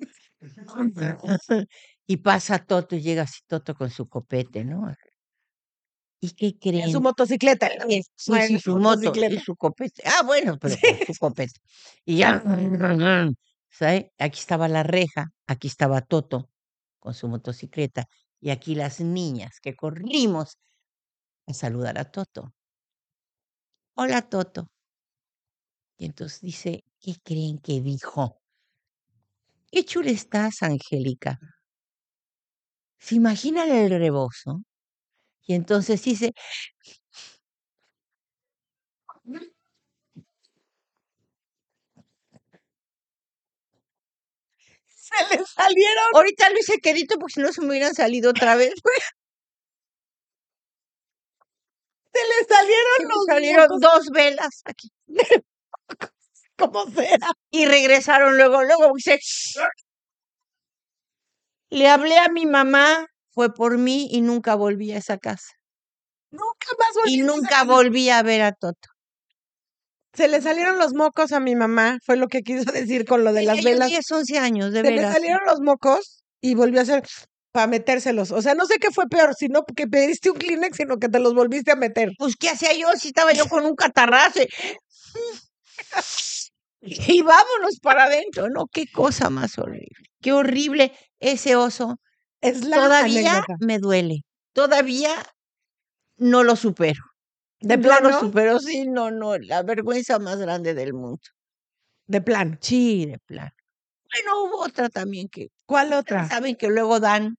y 2.08 2.16
pasa 2.16 2.58
Toto 2.58 2.96
y 2.96 3.02
llega 3.02 3.22
así 3.22 3.42
Toto 3.46 3.74
con 3.74 3.90
su 3.90 4.08
copete, 4.08 4.64
¿no? 4.64 4.92
¿Y 6.20 6.30
qué 6.30 6.58
creen? 6.58 6.84
En 6.84 6.92
su 6.92 7.00
motocicleta. 7.00 7.66
él, 7.68 8.02
Sí, 8.16 8.32
sí, 8.42 8.54
su 8.58 8.72
su 8.72 8.76
moto 8.78 9.02
y 9.04 9.06
motocicleta. 9.06 9.40
su 9.44 9.54
copete. 9.56 10.02
Ah, 10.06 10.22
bueno, 10.24 10.58
pero 10.58 10.74
con 11.06 11.14
su 11.14 11.20
copete. 11.20 11.60
Y 12.06 12.16
ya, 12.16 12.42
¿sabe? 13.70 14.12
Aquí 14.18 14.40
estaba 14.40 14.68
la 14.68 14.82
reja, 14.82 15.28
aquí 15.46 15.68
estaba 15.68 16.00
Toto 16.00 16.48
con 16.98 17.12
su 17.14 17.28
motocicleta 17.28 18.06
y 18.40 18.50
aquí 18.50 18.74
las 18.74 19.00
niñas 19.00 19.60
que 19.60 19.76
corrimos 19.76 20.56
a 21.46 21.52
saludar 21.52 21.98
a 21.98 22.10
Toto. 22.10 22.54
Hola, 23.94 24.22
Toto. 24.22 24.70
Y 25.98 26.06
entonces 26.06 26.40
dice, 26.40 26.84
¿qué 27.00 27.16
creen 27.22 27.58
que 27.58 27.80
dijo? 27.82 28.40
Qué 29.70 29.84
chula 29.84 30.10
estás, 30.10 30.62
Angélica. 30.62 31.38
¿Se 32.98 33.14
imaginan 33.14 33.70
el 33.70 33.90
rebozo? 33.90 34.62
Y 35.46 35.54
entonces 35.54 36.02
dice, 36.04 36.32
Se 44.86 45.36
le 45.36 45.44
salieron, 45.46 46.04
ahorita 46.14 46.50
lo 46.50 46.58
hice 46.58 46.78
quedito 46.78 47.18
porque 47.18 47.34
si 47.34 47.40
no 47.40 47.52
se 47.52 47.62
me 47.62 47.68
hubieran 47.68 47.94
salido 47.94 48.30
otra 48.30 48.56
vez. 48.56 48.74
se 52.12 52.20
le 52.20 52.44
salieron 52.46 52.96
Se 52.98 53.04
los 53.04 53.24
salieron 53.26 53.66
mocos 53.68 53.80
dos 53.80 54.10
velas 54.12 54.62
aquí. 54.64 54.90
como 56.58 56.86
sea. 56.90 57.18
Y 57.50 57.66
regresaron 57.66 58.36
luego, 58.36 58.62
luego 58.64 58.92
dice, 58.94 59.18
le 61.70 61.88
hablé 61.88 62.18
a 62.18 62.28
mi 62.28 62.46
mamá, 62.46 63.06
fue 63.30 63.52
por 63.54 63.78
mí 63.78 64.08
y 64.10 64.20
nunca 64.20 64.54
volví 64.54 64.92
a 64.92 64.98
esa 64.98 65.18
casa. 65.18 65.48
Nunca 66.30 66.68
más 66.78 66.94
volví 66.94 67.14
Y 67.14 67.20
a 67.20 67.24
nunca 67.24 67.48
casa. 67.50 67.64
volví 67.64 68.10
a 68.10 68.22
ver 68.22 68.42
a 68.42 68.52
Toto. 68.52 68.88
Se 70.14 70.26
le 70.28 70.40
salieron 70.42 70.78
los 70.78 70.94
mocos 70.94 71.32
a 71.32 71.40
mi 71.40 71.54
mamá, 71.54 71.98
fue 72.04 72.16
lo 72.16 72.28
que 72.28 72.42
quiso 72.42 72.64
decir 72.72 73.04
con 73.04 73.24
lo 73.24 73.32
de 73.32 73.42
las 73.42 73.56
Tenía 73.56 73.72
yo 73.72 73.74
velas. 73.76 73.88
10, 73.88 74.10
11 74.12 74.38
años, 74.38 74.72
de 74.72 74.82
Se 74.82 74.90
le 74.90 75.02
salieron 75.02 75.40
los 75.46 75.60
mocos 75.60 76.22
y 76.40 76.54
volvió 76.54 76.80
a 76.80 76.82
hacer 76.82 77.04
para 77.52 77.66
metérselos. 77.66 78.30
O 78.32 78.42
sea, 78.42 78.54
no 78.54 78.66
sé 78.66 78.78
qué 78.78 78.90
fue 78.90 79.06
peor, 79.08 79.34
si 79.38 79.48
no 79.48 79.62
que 79.64 79.86
pediste 79.86 80.30
un 80.30 80.38
Kleenex, 80.38 80.76
sino 80.76 80.98
que 80.98 81.08
te 81.08 81.20
los 81.20 81.34
volviste 81.34 81.72
a 81.72 81.76
meter. 81.76 82.10
Pues, 82.18 82.36
¿qué 82.36 82.50
hacía 82.50 82.72
yo 82.74 82.88
si 82.96 83.08
estaba 83.08 83.32
yo 83.32 83.46
con 83.48 83.64
un 83.64 83.74
catarrazo? 83.74 84.40
Y 86.80 87.22
vámonos 87.22 87.80
para 87.82 88.04
adentro, 88.04 88.48
¿no? 88.50 88.66
Qué 88.72 88.86
cosa 88.92 89.30
más 89.30 89.58
horrible. 89.58 90.07
Qué 90.20 90.32
horrible 90.32 90.92
ese 91.20 91.56
oso. 91.56 92.00
Es 92.40 92.64
la 92.64 92.76
Todavía 92.76 93.38
anécdota. 93.38 93.56
me 93.60 93.78
duele. 93.78 94.22
Todavía 94.52 95.10
no 96.16 96.44
lo 96.44 96.56
supero. 96.56 97.02
De 97.60 97.76
no 97.76 97.82
plano, 97.82 98.10
lo 98.10 98.20
supero, 98.20 98.58
sí, 98.60 98.86
no, 98.86 99.10
no. 99.10 99.36
La 99.38 99.62
vergüenza 99.62 100.18
más 100.18 100.38
grande 100.38 100.74
del 100.74 100.94
mundo. 100.94 101.20
de 102.06 102.20
plano. 102.20 102.56
Sí, 102.60 103.06
de 103.06 103.18
plano. 103.18 103.50
Bueno, 104.12 104.44
hubo 104.44 104.62
otra 104.62 104.88
también 104.88 105.28
que 105.28 105.48
¿Cuál 105.66 105.92
otra? 105.92 106.26
saben 106.28 106.56
que 106.56 106.68
luego 106.68 106.98
dan, 107.00 107.36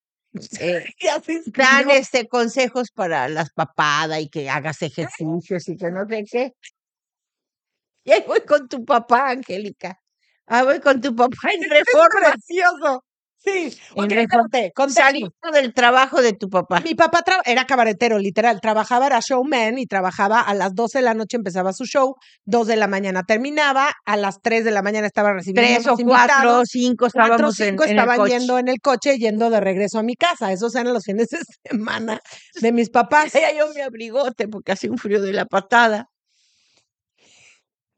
eh, 0.59 0.85
dan 1.55 1.89
este 1.89 2.27
consejos 2.27 2.91
para 2.91 3.27
las 3.29 3.49
papadas 3.51 4.19
y 4.21 4.29
que 4.29 4.49
hagas 4.49 4.81
ejercicios 4.83 5.67
y 5.69 5.77
que 5.77 5.89
no 5.91 6.05
sé 6.07 6.23
qué. 6.29 6.53
Y 8.05 8.11
ahí 8.11 8.23
voy 8.25 8.41
con 8.41 8.67
tu 8.67 8.83
papá, 8.85 9.29
Angélica. 9.29 9.99
Ah, 10.49 10.63
voy 10.63 10.79
con 10.79 10.99
tu 10.99 11.15
papá 11.15 11.49
en 11.53 11.63
Es 11.63 11.69
reforma. 11.69 12.31
precioso. 12.33 13.03
Sí, 13.41 13.73
En 13.95 14.03
ok, 14.03 14.09
rejo- 14.11 14.21
espérate, 14.23 14.71
contexto. 14.75 15.01
Saliendo 15.01 15.31
del 15.53 15.73
trabajo 15.73 16.21
de 16.21 16.33
tu 16.33 16.49
papá. 16.49 16.81
Mi 16.81 16.93
papá 16.93 17.23
era 17.45 17.63
cabaretero, 17.65 18.19
literal. 18.19 18.59
Trabajaba, 18.59 19.07
era 19.07 19.21
showman 19.21 19.77
y 19.77 19.85
trabajaba 19.85 20.41
a 20.41 20.53
las 20.53 20.75
12 20.75 20.97
de 20.97 21.03
la 21.05 21.13
noche 21.13 21.37
empezaba 21.37 21.71
su 21.71 21.85
show, 21.85 22.15
2 22.43 22.67
de 22.67 22.75
la 22.75 22.87
mañana 22.87 23.23
terminaba, 23.23 23.93
a 24.05 24.17
las 24.17 24.41
3 24.41 24.65
de 24.65 24.71
la 24.71 24.81
mañana 24.81 25.07
estaba 25.07 25.31
recibiendo 25.31 25.73
Tres 25.73 25.87
o 25.87 25.91
los 25.91 25.99
invitados, 26.01 26.27
cuatro, 26.41 26.61
cinco 26.65 27.07
cuatro 27.13 27.47
o 27.47 27.49
estábamos 27.49 27.59
en, 27.61 27.67
cinco 27.69 27.83
en 27.85 27.89
el 27.91 27.95
estaban 27.97 28.17
coche. 28.17 28.31
yendo 28.39 28.59
en 28.59 28.67
el 28.67 28.77
coche, 28.81 29.17
yendo 29.17 29.49
de 29.49 29.59
regreso 29.61 29.99
a 29.99 30.03
mi 30.03 30.15
casa. 30.17 30.51
Esos 30.51 30.75
eran 30.75 30.93
los 30.93 31.05
fines 31.05 31.29
de 31.29 31.37
semana 31.71 32.19
de 32.59 32.71
mis 32.73 32.89
papás. 32.91 33.31
Traía 33.31 33.57
yo 33.57 33.73
mi 33.73 33.79
abrigote 33.79 34.49
porque 34.49 34.73
hacía 34.73 34.91
un 34.91 34.97
frío 34.97 35.21
de 35.21 35.31
la 35.31 35.45
patada. 35.45 36.07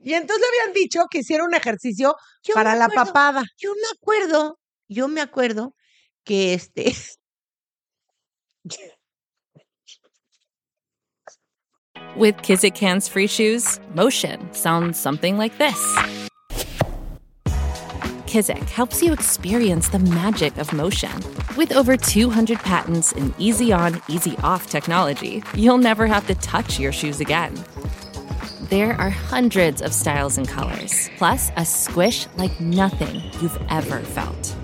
Y 0.03 0.13
entonces 0.13 0.41
le 0.41 0.61
habían 0.61 0.73
dicho 0.73 1.05
que 1.09 1.19
hiciera 1.19 1.43
un 1.43 1.53
ejercicio 1.53 2.15
Yo 2.43 2.53
para 2.53 2.73
me 2.73 2.79
la 2.79 2.89
papada. 2.89 3.43
Yo 3.57 3.73
me 3.73 3.87
acuerdo, 3.95 4.59
yo 4.87 5.07
me 5.07 5.21
acuerdo 5.21 5.75
que 6.23 6.53
este 6.53 6.95
With 12.17 12.37
Kizik 12.41 12.77
hands 12.77 13.07
free 13.07 13.27
shoes, 13.27 13.79
motion 13.95 14.53
sounds 14.53 14.99
something 14.99 15.37
like 15.37 15.57
this. 15.57 15.79
Kizik 18.25 18.69
helps 18.69 19.01
you 19.01 19.13
experience 19.13 19.89
the 19.89 19.99
magic 19.99 20.57
of 20.57 20.73
motion. 20.73 21.11
With 21.57 21.71
over 21.73 21.95
200 21.95 22.59
patents 22.59 23.13
and 23.13 23.33
easy 23.37 23.71
on, 23.71 24.01
easy 24.09 24.35
off 24.43 24.69
technology, 24.69 25.43
you'll 25.53 25.77
never 25.77 26.05
have 26.05 26.27
to 26.27 26.35
touch 26.35 26.79
your 26.79 26.91
shoes 26.91 27.21
again. 27.21 27.53
There 28.71 28.95
are 28.95 29.09
hundreds 29.09 29.81
of 29.81 29.93
styles 29.93 30.37
and 30.37 30.47
colors, 30.47 31.09
plus 31.17 31.51
a 31.57 31.65
squish 31.65 32.25
like 32.37 32.57
nothing 32.61 33.15
you've 33.41 33.59
ever 33.67 33.99
felt. 33.99 34.55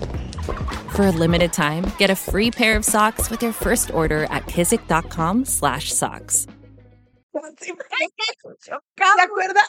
For 0.96 1.08
a 1.08 1.12
limited 1.12 1.52
time, 1.52 1.84
get 1.98 2.08
a 2.08 2.16
free 2.16 2.50
pair 2.50 2.74
of 2.74 2.86
socks 2.86 3.28
with 3.28 3.42
your 3.42 3.52
first 3.52 3.92
order 3.92 4.24
at 4.30 4.46
kizik.com 4.46 5.44
slash 5.44 5.92
socks. 5.92 6.46
¿Se 7.58 7.70
acuerda? 9.18 9.60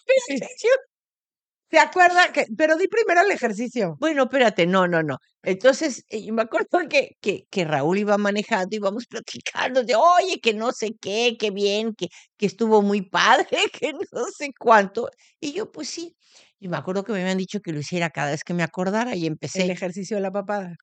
¿Se 1.70 1.78
acuerda 1.78 2.32
que? 2.32 2.46
Pero 2.58 2.78
di 2.78 2.88
primero 2.88 3.20
el 3.20 3.32
ejercicio. 3.32 3.98
Bueno, 4.00 4.24
espérate, 4.24 4.66
no, 4.66 4.88
no, 4.88 5.04
no. 5.04 5.18
Entonces, 5.44 6.04
eh, 6.10 6.24
yo 6.24 6.34
me 6.34 6.42
acuerdo 6.44 6.68
que, 6.90 7.12
que, 7.22 7.46
que 7.50 7.66
Raúl 7.66 7.98
iba 8.00 8.18
manejando, 8.18 8.76
íbamos 8.76 9.06
platicando 9.08 9.84
de, 9.84 9.96
oye, 9.96 10.40
que 10.42 10.54
no 10.54 10.72
sé 10.72 10.92
qué, 11.02 11.36
qué 11.40 11.52
bien, 11.52 11.94
que, 11.96 12.08
que 12.38 12.46
estuvo 12.48 12.82
muy 12.82 13.02
padre, 13.04 13.48
que 13.74 13.94
no 13.94 14.26
sé 14.38 14.52
cuánto. 14.60 15.10
Y 15.40 15.54
yo, 15.54 15.72
pues 15.72 15.90
sí. 15.90 16.16
Y 16.60 16.68
me 16.70 16.78
acuerdo 16.78 17.04
que 17.04 17.14
me 17.14 17.22
habían 17.22 17.38
dicho 17.38 17.60
que 17.62 17.72
lo 17.74 17.80
hiciera 17.80 18.10
cada 18.10 18.32
vez 18.32 18.44
que 18.44 18.54
me 18.54 18.64
acordara 18.64 19.16
y 19.16 19.26
El 19.54 19.70
empecé. 19.70 19.70
ejercicio 19.70 20.18
de 20.18 20.22
la 20.24 20.32
papada. 20.32 20.76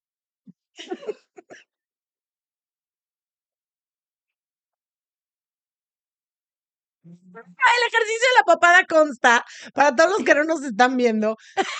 El 7.45 7.87
ejercicio 7.87 8.27
de 8.29 8.39
la 8.39 8.43
papada 8.45 8.85
consta, 8.85 9.45
para 9.73 9.95
todos 9.95 10.11
los 10.17 10.25
que 10.25 10.33
no 10.35 10.43
nos 10.43 10.63
están 10.63 10.97
viendo, 10.97 11.37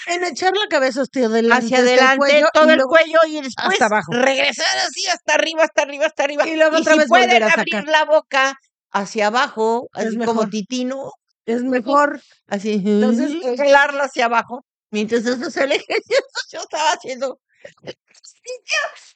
en 0.08 0.24
echar 0.24 0.56
la 0.56 0.68
cabeza 0.68 1.02
hacia 1.02 1.28
adelante, 1.28 1.66
Hacia 1.66 1.78
hasta 1.80 1.92
el 1.94 2.00
adelante, 2.00 2.18
cuello, 2.18 2.48
todo 2.54 2.70
y 2.70 2.74
el 2.74 2.84
cuello 2.84 3.20
y 3.28 3.42
después 3.42 3.68
hasta 3.74 3.86
abajo. 3.86 4.12
regresar 4.14 4.78
así 4.80 5.08
hasta 5.08 5.34
arriba, 5.34 5.64
hasta 5.64 5.82
arriba, 5.82 6.06
hasta 6.06 6.24
arriba. 6.24 6.48
Y 6.48 6.56
luego 6.56 6.78
otra 6.78 6.94
si 6.94 7.00
vez 7.00 7.08
pueden 7.08 7.44
a 7.44 7.48
abrir 7.54 7.84
la 7.88 8.06
boca 8.06 8.56
hacia 8.92 9.28
abajo, 9.28 9.90
Es 9.96 10.08
así 10.08 10.18
como 10.18 10.34
mejor. 10.34 10.50
titino, 10.50 11.12
Es 11.46 11.64
mejor. 11.64 12.22
así, 12.48 12.82
Entonces, 12.86 13.32
jalarla 13.58 14.04
hacia 14.06 14.26
abajo. 14.26 14.64
Mientras 14.92 15.26
haces 15.26 15.58
el 15.58 15.72
ejercicio, 15.74 16.18
yo 16.52 16.60
estaba 16.62 16.92
haciendo 16.92 17.40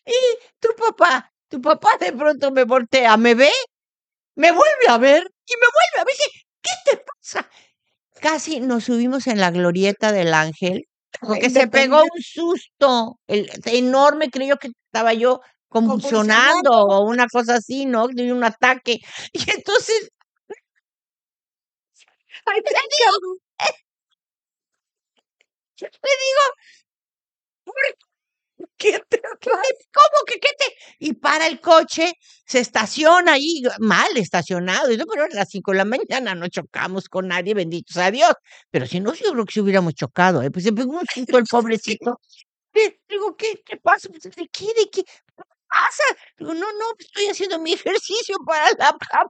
y 0.06 0.14
tu 0.60 0.70
papá, 0.76 1.32
tu 1.48 1.62
papá 1.62 1.90
de 2.00 2.12
pronto 2.14 2.52
me 2.52 2.64
voltea, 2.66 3.16
me 3.18 3.36
ve, 3.36 3.50
me 4.42 4.52
vuelve 4.52 4.88
a 4.90 4.98
ver 4.98 5.24
y 5.46 5.54
me 5.54 5.68
vuelve 5.68 6.02
a 6.02 6.04
ver. 6.04 6.16
¿qué 6.64 6.72
te 6.86 6.98
pasa? 6.98 7.48
Casi 8.20 8.60
nos 8.60 8.84
subimos 8.86 9.28
en 9.28 9.40
la 9.40 9.52
glorieta 9.52 10.12
del 10.12 10.34
ángel 10.34 10.88
porque 11.20 11.52
se 11.52 11.68
pegó 11.68 12.02
un 12.02 12.22
susto 12.22 13.20
el, 13.28 13.52
enorme, 13.66 14.32
creyó 14.32 14.58
que 14.58 14.70
estaba 14.86 15.14
yo 15.14 15.42
convulsionando 15.68 16.72
o 16.72 17.02
una 17.02 17.28
cosa 17.28 17.56
así, 17.56 17.86
¿no? 17.86 18.08
De 18.08 18.32
un 18.34 18.44
ataque. 18.44 19.00
Y 19.32 19.52
entonces 19.52 20.10
Ay, 22.46 22.62
le 22.62 22.72
digo, 22.72 23.38
le 25.82 25.90
digo, 26.24 26.42
¿qué 27.66 27.72
te 28.78 29.22
¿Cómo 29.42 30.26
que 30.26 30.40
qué 30.40 30.50
te? 30.58 30.66
Y 31.00 31.14
para 31.14 31.48
el 31.48 31.60
coche, 31.60 32.14
se 32.46 32.60
estaciona 32.60 33.34
ahí, 33.34 33.64
mal 33.80 34.16
estacionado. 34.18 34.92
Y 34.92 34.98
no, 34.98 35.06
pero 35.06 35.26
a 35.26 35.28
las 35.30 35.50
5 35.50 35.72
de 35.72 35.78
la 35.78 35.86
mañana 35.86 36.36
no 36.36 36.48
chocamos 36.48 37.10
con 37.10 37.28
nadie, 37.28 37.54
benditos 37.54 37.98
a 37.98 38.12
Dios. 38.12 38.34
Pero 38.70 38.86
si 38.88 39.00
no, 39.00 39.14
yo 39.14 39.32
creo 39.32 39.46
que 39.46 39.54
si 39.54 39.60
hubiéramos 39.62 39.94
chocado, 39.96 40.42
¿eh? 40.42 40.52
Pues 40.52 40.66
se 40.66 40.74
pegó 40.74 40.94
un 41.00 41.06
susto 41.14 41.38
el 41.38 41.46
pobrecito. 41.46 42.20
Digo, 43.10 43.36
¿qué 43.38 43.62
te 43.66 43.78
pasa? 43.78 44.10
Pues, 44.10 44.24
¿De 44.24 44.48
qué? 44.50 44.66
¿De 44.66 44.90
qué? 44.92 45.04
¿Qué 45.04 45.44
pasa? 45.70 46.04
Digo, 46.38 46.54
no, 46.54 46.72
no, 46.74 46.86
estoy 46.98 47.26
haciendo 47.28 47.60
mi 47.60 47.74
ejercicio 47.74 48.38
para 48.46 48.70
la 48.72 48.98
papa. 48.98 49.30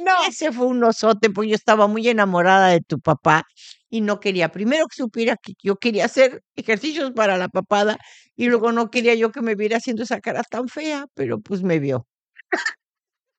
No. 0.00 0.12
Ese 0.28 0.52
fue 0.52 0.66
un 0.66 0.82
osote, 0.84 1.30
porque 1.30 1.50
yo 1.50 1.54
estaba 1.56 1.86
muy 1.86 2.08
enamorada 2.08 2.68
de 2.68 2.80
tu 2.80 3.00
papá 3.00 3.44
y 3.90 4.00
no 4.00 4.20
quería, 4.20 4.50
primero 4.50 4.86
que 4.88 4.96
supiera 4.96 5.36
que 5.36 5.52
yo 5.62 5.76
quería 5.76 6.06
hacer 6.06 6.42
ejercicios 6.56 7.12
para 7.12 7.38
la 7.38 7.48
papada 7.48 7.98
y 8.36 8.46
luego 8.48 8.72
no 8.72 8.90
quería 8.90 9.14
yo 9.14 9.30
que 9.30 9.40
me 9.42 9.54
viera 9.54 9.76
haciendo 9.76 10.02
esa 10.02 10.20
cara 10.20 10.42
tan 10.42 10.68
fea, 10.68 11.06
pero 11.14 11.40
pues 11.40 11.62
me 11.62 11.78
vio. 11.78 12.06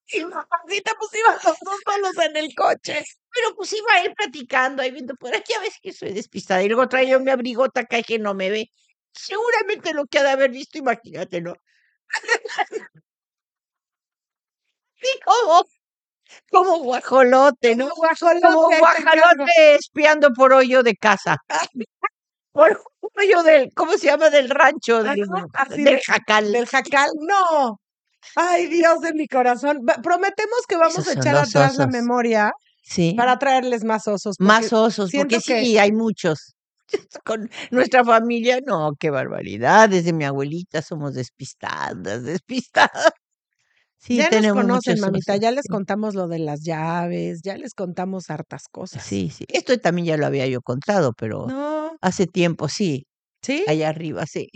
Y 0.08 0.24
mamacita, 0.24 0.94
pues 1.00 1.12
iban 1.16 1.34
los 1.44 1.58
dos 1.62 1.80
solos 1.86 2.18
en 2.26 2.38
el 2.38 2.54
coche. 2.56 3.04
Pero 3.34 3.56
pues 3.56 3.74
iba 3.74 4.02
él 4.04 4.14
platicando 4.16 4.82
ahí 4.82 4.92
viendo 4.92 5.16
por 5.16 5.36
aquí, 5.36 5.54
a 5.54 5.60
veces 5.60 5.80
que 5.82 5.92
soy 5.94 6.14
despistada 6.14 6.64
y 6.64 6.68
luego 6.70 6.88
traía 6.88 7.20
mi 7.20 7.32
abrigota 7.32 7.82
acá 7.82 8.02
que 8.04 8.20
no 8.20 8.34
me 8.34 8.50
ve. 8.50 8.72
Seguramente 9.14 9.94
lo 9.94 10.06
que 10.06 10.20
ha 10.20 10.24
de 10.24 10.30
haber 10.32 10.52
visto, 10.52 10.78
imagínate, 10.78 11.42
¿no? 11.42 11.56
Como, 16.52 16.80
guajolote, 16.80 17.76
¿no? 17.76 17.90
Guajolote, 17.96 18.42
como 18.42 18.68
guajolote 18.68 19.76
espiando 19.76 20.32
por 20.34 20.54
hoyo 20.54 20.84
de 20.84 20.96
casa. 20.96 21.38
Por 22.54 22.82
hoyo 23.18 23.44
del, 23.44 23.70
¿cómo 23.76 23.98
se 23.98 24.06
llama? 24.08 24.30
Del 24.30 24.50
rancho, 24.50 25.04
del, 25.04 25.26
así 25.54 25.84
del 25.84 25.96
de- 25.96 26.02
jacal. 26.02 26.52
Del 26.54 26.66
jacal, 26.66 27.10
no. 27.20 27.82
Ay, 28.38 28.68
Dios 28.68 29.02
de 29.02 29.14
mi 29.14 29.28
corazón. 29.28 29.82
Prometemos 30.02 30.62
que 30.66 30.78
vamos 30.78 31.00
Esos 31.00 31.18
a 31.18 31.20
echar 31.20 31.36
atrás 31.36 31.76
la 31.76 31.88
memoria 31.88 32.54
Sí. 32.82 33.14
para 33.18 33.38
traerles 33.40 33.84
más 33.84 34.08
osos. 34.08 34.38
Más 34.40 34.72
osos, 34.72 35.12
porque 35.12 35.40
que- 35.46 35.64
sí, 35.66 35.78
hay 35.78 35.92
muchos. 35.92 36.56
Con 37.26 37.50
nuestra 37.72 38.06
familia, 38.06 38.60
no, 38.66 38.94
qué 38.98 39.10
barbaridad. 39.10 39.90
Desde 39.90 40.14
mi 40.14 40.24
abuelita 40.24 40.82
somos 40.82 41.14
despistadas, 41.14 42.24
despistadas. 42.24 43.12
Sí, 43.98 44.18
ya 44.18 44.24
nos 44.24 44.30
tenemos 44.32 44.64
conocen, 44.64 45.00
mamita, 45.00 45.36
ya 45.38 45.52
les 45.52 45.68
contamos 45.68 46.14
lo 46.16 46.28
de 46.28 46.40
las 46.40 46.62
llaves, 46.62 47.42
ya 47.44 47.58
les 47.58 47.74
contamos 47.74 48.30
hartas 48.30 48.64
cosas. 48.72 49.04
Sí, 49.04 49.32
sí. 49.36 49.46
Esto 49.50 49.78
también 49.80 50.06
ya 50.08 50.18
lo 50.18 50.26
había 50.26 50.46
yo 50.48 50.62
contado, 50.62 51.14
pero 51.14 51.48
No, 51.48 51.98
hace 52.02 52.28
tiempo, 52.28 52.70
sí. 52.70 53.08
¿sí? 53.42 53.64
Allá 53.68 53.90
arriba, 53.90 54.26
sí. 54.28 54.48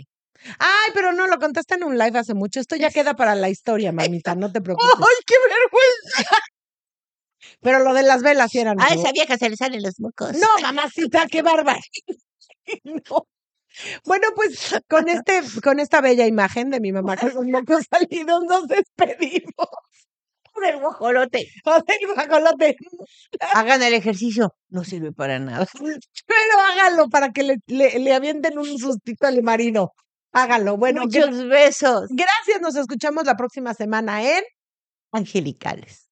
Ay, 0.58 0.90
pero 0.94 1.12
no, 1.12 1.26
lo 1.26 1.38
contaste 1.38 1.74
en 1.74 1.84
un 1.84 1.98
live 1.98 2.18
hace 2.18 2.34
mucho. 2.34 2.60
Esto 2.60 2.76
ya 2.76 2.90
queda 2.90 3.14
para 3.14 3.34
la 3.34 3.48
historia, 3.50 3.92
mamita, 4.22 4.34
no 4.34 4.52
te 4.52 4.60
preocupes. 4.60 4.94
¡Ay, 4.96 5.24
qué 5.26 5.34
vergüenza! 5.48 6.30
Pero 7.62 7.78
lo 7.80 7.94
de 7.94 8.02
las 8.02 8.22
velas 8.22 8.50
sí 8.50 8.58
eran. 8.58 8.80
A 8.80 8.88
esa 8.88 9.12
vieja 9.12 9.36
se 9.38 9.48
le 9.48 9.56
salen 9.56 9.82
los 9.82 9.98
mocos. 9.98 10.32
No, 10.34 10.46
mamacita, 10.62 11.26
qué 11.26 11.42
bárbara. 11.42 11.80
No. 12.84 13.26
Bueno, 14.04 14.28
pues 14.34 14.74
con 14.88 15.08
este, 15.08 15.42
con 15.62 15.80
esta 15.80 16.00
bella 16.00 16.26
imagen 16.26 16.70
de 16.70 16.80
mi 16.80 16.92
mamá 16.92 17.16
con 17.16 17.34
los 17.34 17.46
mocos 17.46 17.86
salidos, 17.90 18.44
nos 18.44 18.66
despedimos. 18.66 19.68
del 20.60 20.78
guajolote. 20.80 21.48
Joder, 21.64 21.98
guajolote. 22.14 22.76
Hagan 23.54 23.82
el 23.82 23.94
ejercicio. 23.94 24.54
No 24.68 24.84
sirve 24.84 25.12
para 25.12 25.38
nada. 25.38 25.66
Pero 25.72 26.60
hágalo 26.68 27.08
para 27.08 27.30
que 27.30 27.42
le, 27.42 27.56
le, 27.66 27.98
le 27.98 28.14
avienten 28.14 28.58
un 28.58 28.78
sustito 28.78 29.26
al 29.26 29.42
marino. 29.42 29.92
Hágalo. 30.32 30.76
Bueno, 30.76 31.02
Muchos 31.02 31.48
besos 31.48 32.08
gracias. 32.10 32.60
Nos 32.60 32.76
escuchamos 32.76 33.24
la 33.24 33.36
próxima 33.36 33.74
semana 33.74 34.22
en 34.22 34.42
angelicales. 35.12 36.09